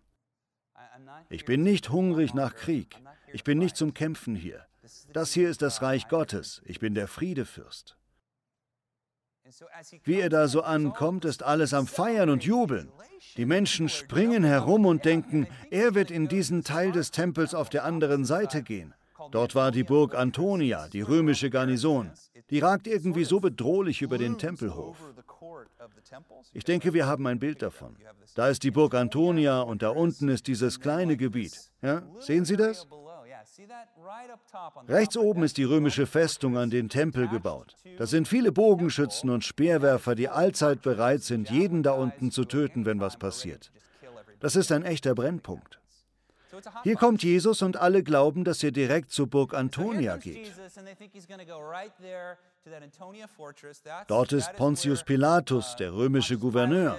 Ich 1.30 1.44
bin 1.44 1.62
nicht 1.62 1.90
hungrig 1.90 2.34
nach 2.34 2.54
Krieg, 2.54 2.96
ich 3.32 3.44
bin 3.44 3.58
nicht 3.58 3.76
zum 3.76 3.94
Kämpfen 3.94 4.34
hier. 4.34 4.66
Das 5.12 5.32
hier 5.32 5.48
ist 5.48 5.62
das 5.62 5.82
Reich 5.82 6.08
Gottes, 6.08 6.62
ich 6.64 6.80
bin 6.80 6.94
der 6.94 7.08
Friedefürst. 7.08 7.96
Wie 10.04 10.20
er 10.20 10.28
da 10.28 10.48
so 10.48 10.62
ankommt, 10.62 11.24
ist 11.24 11.42
alles 11.42 11.74
am 11.74 11.86
Feiern 11.86 12.30
und 12.30 12.44
Jubeln. 12.44 12.90
Die 13.36 13.44
Menschen 13.44 13.88
springen 13.88 14.44
herum 14.44 14.86
und 14.86 15.04
denken, 15.04 15.46
er 15.70 15.94
wird 15.94 16.10
in 16.10 16.28
diesen 16.28 16.64
Teil 16.64 16.92
des 16.92 17.10
Tempels 17.10 17.54
auf 17.54 17.68
der 17.68 17.84
anderen 17.84 18.24
Seite 18.24 18.62
gehen. 18.62 18.94
Dort 19.30 19.54
war 19.54 19.70
die 19.70 19.84
Burg 19.84 20.14
Antonia, 20.14 20.88
die 20.88 21.02
römische 21.02 21.50
Garnison. 21.50 22.10
Die 22.50 22.58
ragt 22.58 22.86
irgendwie 22.86 23.24
so 23.24 23.40
bedrohlich 23.40 24.02
über 24.02 24.18
den 24.18 24.38
Tempelhof. 24.38 24.98
Ich 26.52 26.64
denke, 26.64 26.92
wir 26.92 27.06
haben 27.06 27.26
ein 27.26 27.38
Bild 27.38 27.62
davon. 27.62 27.96
Da 28.34 28.48
ist 28.48 28.62
die 28.62 28.70
Burg 28.70 28.94
Antonia 28.94 29.60
und 29.60 29.82
da 29.82 29.90
unten 29.90 30.28
ist 30.28 30.46
dieses 30.46 30.80
kleine 30.80 31.16
Gebiet. 31.16 31.70
Ja, 31.82 32.02
sehen 32.18 32.44
Sie 32.44 32.56
das? 32.56 32.86
Rechts 34.88 35.16
oben 35.16 35.42
ist 35.42 35.56
die 35.56 35.64
römische 35.64 36.06
Festung 36.06 36.56
an 36.56 36.70
den 36.70 36.88
Tempel 36.88 37.28
gebaut. 37.28 37.76
Da 37.98 38.06
sind 38.06 38.28
viele 38.28 38.52
Bogenschützen 38.52 39.30
und 39.30 39.44
Speerwerfer, 39.44 40.14
die 40.14 40.28
allzeit 40.28 40.82
bereit 40.82 41.22
sind, 41.22 41.50
jeden 41.50 41.82
da 41.82 41.92
unten 41.92 42.30
zu 42.30 42.44
töten, 42.44 42.84
wenn 42.86 43.00
was 43.00 43.16
passiert. 43.16 43.72
Das 44.40 44.56
ist 44.56 44.72
ein 44.72 44.82
echter 44.82 45.14
Brennpunkt. 45.14 45.78
Hier 46.82 46.96
kommt 46.96 47.22
Jesus 47.22 47.62
und 47.62 47.76
alle 47.76 48.02
glauben, 48.02 48.44
dass 48.44 48.62
er 48.62 48.72
direkt 48.72 49.10
zur 49.10 49.26
Burg 49.26 49.54
Antonia 49.54 50.16
geht. 50.16 50.52
Dort 54.06 54.32
ist 54.32 54.52
Pontius 54.54 55.02
Pilatus, 55.02 55.76
der 55.76 55.92
römische 55.94 56.38
Gouverneur. 56.38 56.98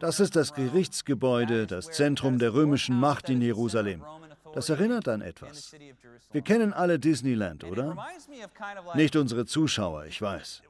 Das 0.00 0.20
ist 0.20 0.36
das 0.36 0.54
Gerichtsgebäude, 0.54 1.66
das 1.66 1.90
Zentrum 1.90 2.38
der 2.38 2.54
römischen 2.54 2.98
Macht 2.98 3.28
in 3.28 3.40
Jerusalem. 3.40 4.04
Das 4.56 4.70
erinnert 4.70 5.06
an 5.06 5.20
etwas. 5.20 5.70
Wir 6.32 6.40
kennen 6.40 6.72
alle 6.72 6.98
Disneyland, 6.98 7.62
oder? 7.62 7.94
Nicht 8.94 9.14
unsere 9.14 9.44
Zuschauer, 9.44 10.06
ich 10.06 10.22
weiß. 10.22 10.62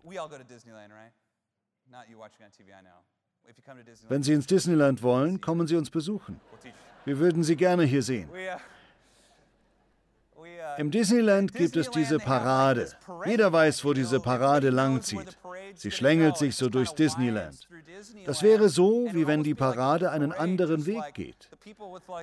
Wenn 4.09 4.23
Sie 4.25 4.33
ins 4.33 4.47
Disneyland 4.49 5.05
wollen, 5.05 5.41
kommen 5.41 5.69
Sie 5.69 5.77
uns 5.77 5.89
besuchen. 5.89 6.41
Wir 7.05 7.17
würden 7.21 7.45
Sie 7.45 7.55
gerne 7.55 7.85
hier 7.85 8.03
sehen. 8.03 8.29
Im 10.79 10.91
Disneyland 10.91 11.55
gibt 11.55 11.77
es 11.77 11.89
diese 11.89 12.19
Parade. 12.19 12.91
Jeder 13.25 13.53
weiß, 13.53 13.85
wo 13.85 13.93
diese 13.93 14.19
Parade 14.19 14.71
langzieht. 14.71 15.39
Sie 15.75 15.91
schlängelt 15.91 16.37
sich 16.37 16.57
so 16.57 16.69
durchs 16.69 16.95
Disneyland. 16.95 17.69
Das 18.25 18.43
wäre 18.43 18.69
so, 18.69 19.09
wie 19.13 19.27
wenn 19.27 19.43
die 19.43 19.55
Parade 19.55 20.11
einen 20.11 20.33
anderen 20.33 20.87
Weg 20.87 21.15
geht. 21.15 21.49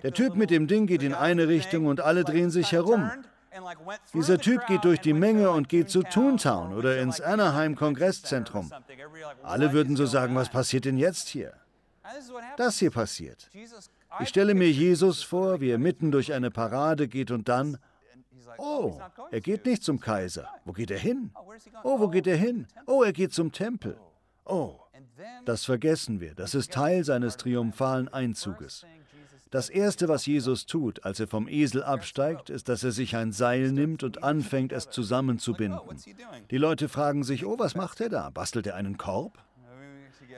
Der 0.04 0.14
Typ 0.14 0.36
mit 0.36 0.50
dem 0.50 0.68
Ding 0.68 0.88
geht 0.88 1.04
in 1.04 1.14
eine 1.14 1.48
Richtung 1.48 1.86
und 1.86 2.02
alle 2.02 2.24
drehen 2.24 2.50
sich 2.50 2.72
herum. 2.72 3.12
Dieser 4.14 4.40
Typ 4.40 4.66
geht 4.68 4.84
durch 4.84 5.00
die 5.00 5.14
Menge 5.14 5.52
und 5.52 5.70
geht 5.70 5.90
zu 5.90 6.02
Toontown 6.04 6.74
oder 6.74 7.00
ins 7.00 7.22
Anaheim 7.22 7.76
Kongresszentrum. 7.76 8.72
Alle 9.44 9.74
würden 9.74 9.96
so 9.96 10.06
sagen, 10.06 10.36
was 10.36 10.50
passiert 10.50 10.86
denn 10.86 10.98
jetzt 10.98 11.28
hier? 11.28 11.54
Das 12.58 12.80
hier 12.80 12.92
passiert. 12.92 13.50
Ich 14.20 14.30
stelle 14.30 14.54
mir 14.54 14.70
Jesus 14.70 15.24
vor, 15.24 15.60
wie 15.62 15.70
er 15.70 15.78
mitten 15.78 16.12
durch 16.12 16.34
eine 16.34 16.52
Parade 16.52 17.08
geht 17.08 17.32
und 17.32 17.48
dann, 17.48 17.78
Oh, 18.58 19.00
er 19.32 19.42
geht 19.42 19.66
nicht 19.66 19.84
zum 19.84 20.00
Kaiser. 20.00 20.48
Wo 20.66 20.74
geht 20.74 20.92
er 20.92 21.00
hin? 21.00 21.32
Oh, 21.84 22.00
wo 22.00 22.08
geht 22.08 22.28
er 22.28 22.38
hin? 22.38 22.68
Oh, 22.86 23.04
er 23.04 23.14
geht 23.14 23.34
zum 23.34 23.52
Tempel. 23.52 23.98
Oh, 24.46 24.80
das 25.46 25.66
vergessen 25.66 26.20
wir. 26.20 26.36
Das 26.36 26.56
ist 26.56 26.72
Teil 26.72 27.04
seines 27.04 27.38
triumphalen 27.38 28.08
Einzuges. 28.08 28.86
Das 29.52 29.70
Erste, 29.70 30.08
was 30.08 30.26
Jesus 30.26 30.66
tut, 30.66 31.06
als 31.06 31.20
er 31.20 31.28
vom 31.28 31.48
Esel 31.48 31.84
absteigt, 31.84 32.50
ist, 32.50 32.70
dass 32.70 32.84
er 32.84 32.92
sich 32.92 33.16
ein 33.16 33.32
Seil 33.32 33.72
nimmt 33.72 34.02
und 34.04 34.24
anfängt, 34.24 34.72
es 34.72 34.90
zusammenzubinden. 34.90 36.02
Die 36.50 36.58
Leute 36.58 36.90
fragen 36.90 37.24
sich, 37.24 37.46
oh, 37.46 37.60
was 37.60 37.76
macht 37.76 38.02
er 38.02 38.10
da? 38.10 38.32
Bastelt 38.32 38.66
er 38.66 38.76
einen 38.76 38.98
Korb? 38.98 39.38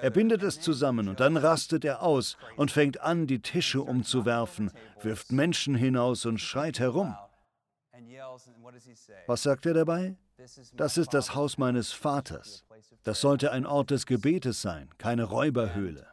Er 0.02 0.10
bindet 0.10 0.44
es 0.44 0.60
zusammen 0.60 1.08
und 1.08 1.22
dann 1.22 1.38
rastet 1.38 1.86
er 1.86 2.02
aus 2.02 2.38
und 2.58 2.72
fängt 2.72 3.00
an, 3.00 3.28
die 3.28 3.40
Tische 3.40 3.82
umzuwerfen, 3.82 4.72
wirft 5.02 5.32
Menschen 5.32 5.76
hinaus 5.76 6.26
und 6.26 6.40
schreit 6.40 6.80
herum. 6.80 7.16
Was 9.28 9.44
sagt 9.44 9.66
er 9.66 9.74
dabei? 9.74 10.16
Das 10.76 10.98
ist 10.98 11.14
das 11.14 11.36
Haus 11.36 11.58
meines 11.58 11.92
Vaters. 11.92 12.66
Das 13.04 13.22
sollte 13.22 13.52
ein 13.52 13.66
Ort 13.66 13.92
des 13.92 14.06
Gebetes 14.06 14.62
sein, 14.62 14.90
keine 14.98 15.24
Räuberhöhle. 15.24 16.08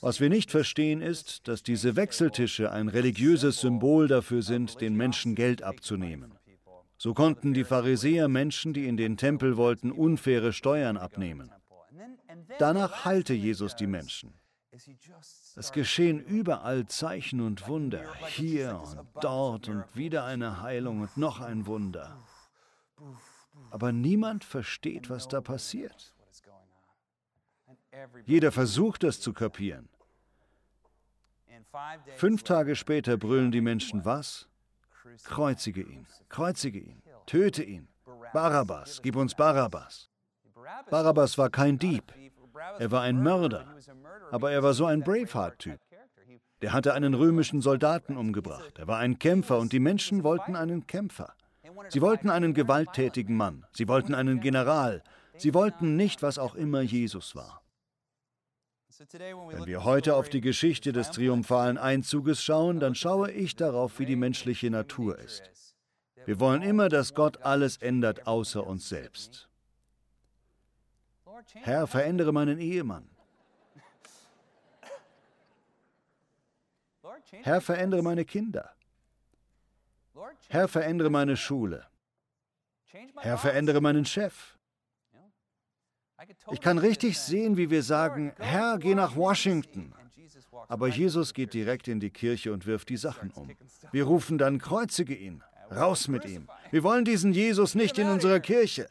Was 0.00 0.20
wir 0.20 0.28
nicht 0.28 0.50
verstehen 0.50 1.02
ist, 1.02 1.48
dass 1.48 1.62
diese 1.62 1.96
Wechseltische 1.96 2.70
ein 2.70 2.88
religiöses 2.88 3.60
Symbol 3.60 4.08
dafür 4.08 4.42
sind, 4.42 4.80
den 4.80 4.94
Menschen 4.94 5.34
Geld 5.34 5.62
abzunehmen. 5.62 6.34
So 6.98 7.12
konnten 7.14 7.52
die 7.52 7.64
Pharisäer 7.64 8.28
Menschen, 8.28 8.72
die 8.72 8.86
in 8.86 8.96
den 8.96 9.16
Tempel 9.16 9.56
wollten, 9.56 9.92
unfaire 9.92 10.52
Steuern 10.52 10.96
abnehmen. 10.96 11.50
Danach 12.58 13.04
heilte 13.04 13.34
Jesus 13.34 13.76
die 13.76 13.86
Menschen. 13.86 14.34
Es 15.56 15.72
geschehen 15.72 16.20
überall 16.20 16.86
Zeichen 16.86 17.40
und 17.40 17.66
Wunder, 17.68 18.14
hier 18.26 18.80
und 18.80 19.06
dort 19.20 19.68
und 19.68 19.84
wieder 19.94 20.24
eine 20.24 20.60
Heilung 20.62 21.00
und 21.00 21.16
noch 21.16 21.40
ein 21.40 21.66
Wunder. 21.66 22.22
Aber 23.70 23.92
niemand 23.92 24.44
versteht, 24.44 25.08
was 25.10 25.28
da 25.28 25.40
passiert. 25.40 26.14
Jeder 28.24 28.52
versucht 28.52 29.04
es 29.04 29.20
zu 29.20 29.32
kapieren. 29.32 29.88
Fünf 32.16 32.42
Tage 32.42 32.76
später 32.76 33.16
brüllen 33.16 33.52
die 33.52 33.60
Menschen 33.60 34.04
was? 34.04 34.48
Kreuzige 35.24 35.82
ihn, 35.82 36.06
kreuzige 36.28 36.78
ihn, 36.78 37.02
töte 37.26 37.62
ihn. 37.62 37.88
Barabbas, 38.32 39.00
gib 39.02 39.16
uns 39.16 39.34
Barabbas. 39.34 40.10
Barabbas 40.90 41.38
war 41.38 41.50
kein 41.50 41.78
Dieb, 41.78 42.12
er 42.78 42.90
war 42.90 43.02
ein 43.02 43.22
Mörder, 43.22 43.66
aber 44.30 44.50
er 44.52 44.62
war 44.62 44.74
so 44.74 44.86
ein 44.86 45.02
Braveheart-Typ. 45.02 45.80
Der 46.62 46.72
hatte 46.72 46.94
einen 46.94 47.14
römischen 47.14 47.60
Soldaten 47.60 48.16
umgebracht. 48.16 48.78
Er 48.78 48.86
war 48.86 48.98
ein 48.98 49.18
Kämpfer 49.18 49.58
und 49.58 49.72
die 49.72 49.80
Menschen 49.80 50.24
wollten 50.24 50.56
einen 50.56 50.86
Kämpfer. 50.86 51.34
Sie 51.88 52.00
wollten 52.00 52.30
einen 52.30 52.54
gewalttätigen 52.54 53.36
Mann. 53.36 53.66
Sie 53.72 53.88
wollten 53.88 54.14
einen 54.14 54.40
General. 54.40 55.02
Sie 55.36 55.52
wollten 55.52 55.96
nicht, 55.96 56.22
was 56.22 56.38
auch 56.38 56.54
immer 56.54 56.80
Jesus 56.80 57.36
war. 57.36 57.62
Wenn 58.98 59.66
wir 59.66 59.84
heute 59.84 60.16
auf 60.16 60.30
die 60.30 60.40
Geschichte 60.40 60.92
des 60.92 61.10
triumphalen 61.10 61.76
Einzuges 61.76 62.42
schauen, 62.42 62.80
dann 62.80 62.94
schaue 62.94 63.30
ich 63.30 63.54
darauf, 63.54 63.98
wie 63.98 64.06
die 64.06 64.16
menschliche 64.16 64.70
Natur 64.70 65.18
ist. 65.18 65.74
Wir 66.24 66.40
wollen 66.40 66.62
immer, 66.62 66.88
dass 66.88 67.14
Gott 67.14 67.42
alles 67.42 67.76
ändert 67.76 68.26
außer 68.26 68.66
uns 68.66 68.88
selbst. 68.88 69.50
Herr, 71.54 71.86
verändere 71.86 72.32
meinen 72.32 72.58
Ehemann. 72.58 73.08
Herr, 77.42 77.60
verändere 77.60 78.02
meine 78.02 78.24
Kinder. 78.24 78.72
Herr, 80.48 80.68
verändere 80.68 81.10
meine 81.10 81.36
Schule. 81.36 81.86
Herr, 83.16 83.38
verändere 83.38 83.80
meinen 83.80 84.04
Chef. 84.04 84.56
Ich 86.50 86.60
kann 86.60 86.78
richtig 86.78 87.18
sehen, 87.18 87.56
wie 87.56 87.70
wir 87.70 87.82
sagen, 87.82 88.32
Herr, 88.38 88.78
geh 88.78 88.94
nach 88.94 89.16
Washington. 89.16 89.92
Aber 90.68 90.88
Jesus 90.88 91.34
geht 91.34 91.52
direkt 91.52 91.88
in 91.88 92.00
die 92.00 92.10
Kirche 92.10 92.52
und 92.52 92.66
wirft 92.66 92.88
die 92.88 92.96
Sachen 92.96 93.30
um. 93.30 93.50
Wir 93.92 94.04
rufen 94.04 94.38
dann, 94.38 94.58
kreuzige 94.58 95.14
ihn, 95.14 95.42
raus 95.70 96.08
mit 96.08 96.24
ihm. 96.24 96.48
Wir 96.70 96.82
wollen 96.82 97.04
diesen 97.04 97.32
Jesus 97.32 97.74
nicht 97.74 97.98
in 97.98 98.08
unserer 98.08 98.40
Kirche. 98.40 98.88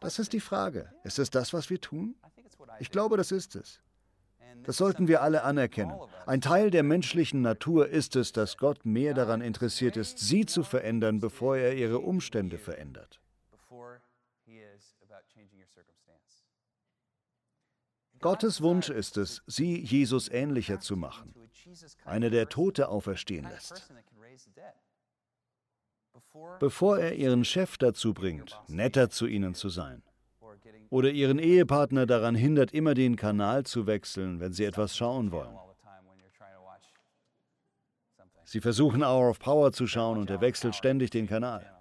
Das 0.00 0.18
ist 0.18 0.32
die 0.32 0.40
Frage. 0.40 0.92
Ist 1.04 1.18
es 1.18 1.30
das, 1.30 1.52
was 1.52 1.70
wir 1.70 1.80
tun? 1.80 2.14
Ich 2.78 2.90
glaube, 2.90 3.16
das 3.16 3.32
ist 3.32 3.56
es. 3.56 3.80
Das 4.62 4.76
sollten 4.76 5.08
wir 5.08 5.22
alle 5.22 5.42
anerkennen. 5.42 5.98
Ein 6.26 6.40
Teil 6.40 6.70
der 6.70 6.82
menschlichen 6.82 7.42
Natur 7.42 7.88
ist 7.88 8.16
es, 8.16 8.32
dass 8.32 8.56
Gott 8.56 8.84
mehr 8.86 9.14
daran 9.14 9.40
interessiert 9.40 9.96
ist, 9.96 10.18
sie 10.18 10.46
zu 10.46 10.62
verändern, 10.62 11.18
bevor 11.20 11.56
er 11.56 11.74
ihre 11.74 11.98
Umstände 11.98 12.58
verändert. 12.58 13.20
Gottes 18.20 18.62
Wunsch 18.62 18.88
ist 18.88 19.18
es, 19.18 19.42
sie 19.46 19.78
Jesus 19.78 20.30
ähnlicher 20.30 20.80
zu 20.80 20.96
machen, 20.96 21.34
einer 22.06 22.30
der 22.30 22.48
Tote 22.48 22.88
auferstehen 22.88 23.46
lässt. 23.46 23.92
Bevor 26.60 26.98
er 26.98 27.14
ihren 27.14 27.44
Chef 27.44 27.76
dazu 27.78 28.14
bringt, 28.14 28.60
netter 28.68 29.10
zu 29.10 29.26
ihnen 29.26 29.54
zu 29.54 29.68
sein. 29.68 30.02
Oder 30.90 31.10
ihren 31.10 31.38
Ehepartner 31.38 32.06
daran 32.06 32.34
hindert, 32.34 32.72
immer 32.72 32.94
den 32.94 33.16
Kanal 33.16 33.64
zu 33.64 33.86
wechseln, 33.86 34.40
wenn 34.40 34.52
sie 34.52 34.64
etwas 34.64 34.96
schauen 34.96 35.32
wollen. 35.32 35.56
Sie 38.44 38.60
versuchen 38.60 39.02
Hour 39.02 39.30
of 39.30 39.38
Power 39.38 39.72
zu 39.72 39.86
schauen 39.86 40.18
und 40.18 40.30
er 40.30 40.40
wechselt 40.40 40.74
ständig 40.74 41.10
den 41.10 41.26
Kanal. 41.26 41.66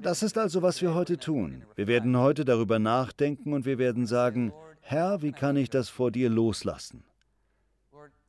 Das 0.00 0.22
ist 0.22 0.38
also, 0.38 0.62
was 0.62 0.80
wir 0.80 0.94
heute 0.94 1.18
tun. 1.18 1.62
Wir 1.74 1.86
werden 1.86 2.16
heute 2.16 2.46
darüber 2.46 2.78
nachdenken 2.78 3.52
und 3.52 3.66
wir 3.66 3.76
werden 3.76 4.06
sagen, 4.06 4.54
Herr, 4.80 5.20
wie 5.20 5.32
kann 5.32 5.58
ich 5.58 5.68
das 5.68 5.90
vor 5.90 6.10
dir 6.10 6.30
loslassen? 6.30 7.04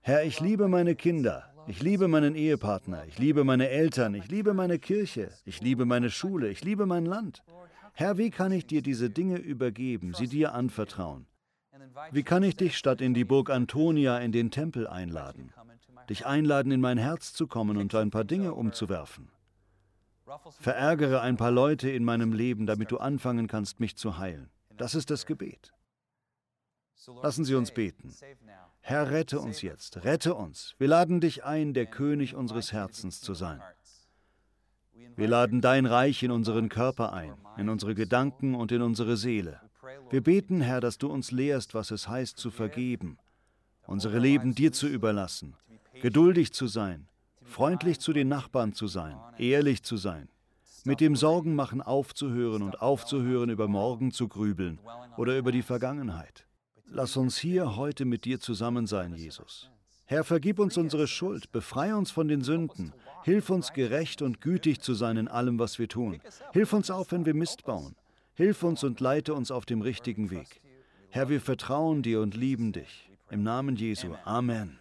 Herr, 0.02 0.24
ich 0.26 0.42
liebe 0.42 0.68
meine 0.68 0.96
Kinder, 0.96 1.49
ich 1.70 1.84
liebe 1.84 2.08
meinen 2.08 2.36
Ehepartner, 2.36 3.06
ich 3.06 3.20
liebe 3.20 3.44
meine 3.44 3.70
Eltern, 3.70 4.16
ich 4.16 4.28
liebe 4.28 4.54
meine 4.54 4.80
Kirche, 4.80 5.30
ich 5.46 5.62
liebe 5.62 5.86
meine 5.86 6.10
Schule, 6.10 6.50
ich 6.50 6.64
liebe 6.64 6.86
mein 6.88 7.06
Land. 7.06 7.44
Herr, 7.94 8.18
wie 8.18 8.32
kann 8.32 8.52
ich 8.52 8.66
dir 8.66 8.82
diese 8.82 9.10
Dinge 9.10 9.38
übergeben, 9.38 10.14
sie 10.14 10.28
dir 10.28 10.54
anvertrauen? 10.54 11.28
Wie 12.12 12.24
kann 12.24 12.44
ich 12.44 12.56
dich 12.56 12.78
statt 12.78 13.02
in 13.02 13.14
die 13.14 13.24
Burg 13.24 13.50
Antonia 13.50 14.18
in 14.18 14.32
den 14.32 14.50
Tempel 14.50 14.88
einladen? 14.88 15.54
Dich 16.10 16.26
einladen, 16.26 16.72
in 16.72 16.82
mein 16.82 16.98
Herz 16.98 17.34
zu 17.34 17.46
kommen 17.46 17.78
und 17.78 17.94
ein 17.94 18.10
paar 18.10 18.24
Dinge 18.24 18.56
umzuwerfen? 18.56 19.30
Verärgere 20.60 21.22
ein 21.22 21.38
paar 21.38 21.52
Leute 21.52 21.90
in 21.90 22.04
meinem 22.04 22.34
Leben, 22.34 22.66
damit 22.66 22.92
du 22.92 22.98
anfangen 22.98 23.48
kannst, 23.48 23.80
mich 23.80 23.96
zu 23.96 24.18
heilen. 24.18 24.50
Das 24.76 24.96
ist 24.96 25.12
das 25.12 25.26
Gebet. 25.26 25.72
Lassen 27.22 27.46
Sie 27.46 27.56
uns 27.56 27.72
beten. 27.72 28.14
Herr, 28.82 29.12
rette 29.12 29.40
uns 29.40 29.62
jetzt, 29.62 30.04
rette 30.04 30.36
uns. 30.36 30.76
Wir 30.78 30.88
laden 30.88 31.22
dich 31.22 31.44
ein, 31.44 31.74
der 31.74 31.86
König 31.86 32.36
unseres 32.36 32.74
Herzens 32.74 33.22
zu 33.22 33.34
sein. 33.34 33.62
Wir 35.16 35.28
laden 35.28 35.62
dein 35.62 35.86
Reich 35.86 36.24
in 36.24 36.32
unseren 36.32 36.70
Körper 36.70 37.14
ein, 37.14 37.34
in 37.58 37.70
unsere 37.70 37.96
Gedanken 37.96 38.56
und 38.56 38.72
in 38.72 38.82
unsere 38.82 39.18
Seele. 39.18 39.62
Wir 40.10 40.22
beten, 40.22 40.62
Herr, 40.62 40.82
dass 40.82 40.98
du 40.98 41.08
uns 41.08 41.32
lehrst, 41.32 41.74
was 41.74 41.92
es 41.92 42.08
heißt 42.08 42.38
zu 42.38 42.52
vergeben, 42.52 43.18
unsere 43.86 44.20
Leben 44.20 44.54
dir 44.54 44.72
zu 44.72 44.88
überlassen, 44.88 45.56
geduldig 46.02 46.54
zu 46.54 46.68
sein, 46.68 47.08
freundlich 47.44 48.00
zu 48.00 48.14
den 48.14 48.28
Nachbarn 48.28 48.74
zu 48.74 48.88
sein, 48.88 49.18
ehrlich 49.38 49.84
zu 49.84 49.98
sein, 49.98 50.30
mit 50.84 51.00
dem 51.00 51.16
Sorgenmachen 51.16 51.82
aufzuhören 51.82 52.62
und 52.62 52.82
aufzuhören, 52.82 53.50
über 53.50 53.68
morgen 53.68 54.12
zu 54.12 54.28
grübeln 54.28 54.80
oder 55.18 55.38
über 55.38 55.52
die 55.52 55.64
Vergangenheit. 55.64 56.46
Lass 56.92 57.18
uns 57.18 57.38
hier 57.38 57.76
heute 57.76 58.06
mit 58.06 58.26
dir 58.26 58.40
zusammen 58.40 58.88
sein, 58.88 59.14
Jesus. 59.14 59.70
Herr, 60.06 60.24
vergib 60.24 60.58
uns 60.58 60.76
unsere 60.76 61.08
Schuld, 61.08 61.52
befreie 61.52 61.96
uns 61.96 62.10
von 62.10 62.28
den 62.28 62.42
Sünden, 62.42 62.94
hilf 63.24 63.52
uns 63.52 63.74
gerecht 63.74 64.24
und 64.24 64.42
gütig 64.42 64.82
zu 64.82 64.96
sein 64.96 65.18
in 65.18 65.28
allem, 65.28 65.60
was 65.60 65.78
wir 65.78 65.88
tun. 65.88 66.20
Hilf 66.52 66.74
uns 66.74 66.90
auf, 66.90 67.12
wenn 67.12 67.28
wir 67.28 67.36
Mist 67.36 67.64
bauen. 67.64 67.96
Hilf 68.34 68.64
uns 68.64 68.84
und 68.84 69.00
leite 69.02 69.36
uns 69.36 69.52
auf 69.52 69.68
dem 69.68 69.82
richtigen 69.82 70.32
Weg. 70.32 70.62
Herr, 71.10 71.30
wir 71.30 71.42
vertrauen 71.42 72.02
dir 72.02 72.22
und 72.22 72.36
lieben 72.36 72.72
dich. 72.72 73.12
Im 73.30 73.44
Namen 73.44 73.76
Jesu. 73.76 74.16
Amen. 74.26 74.79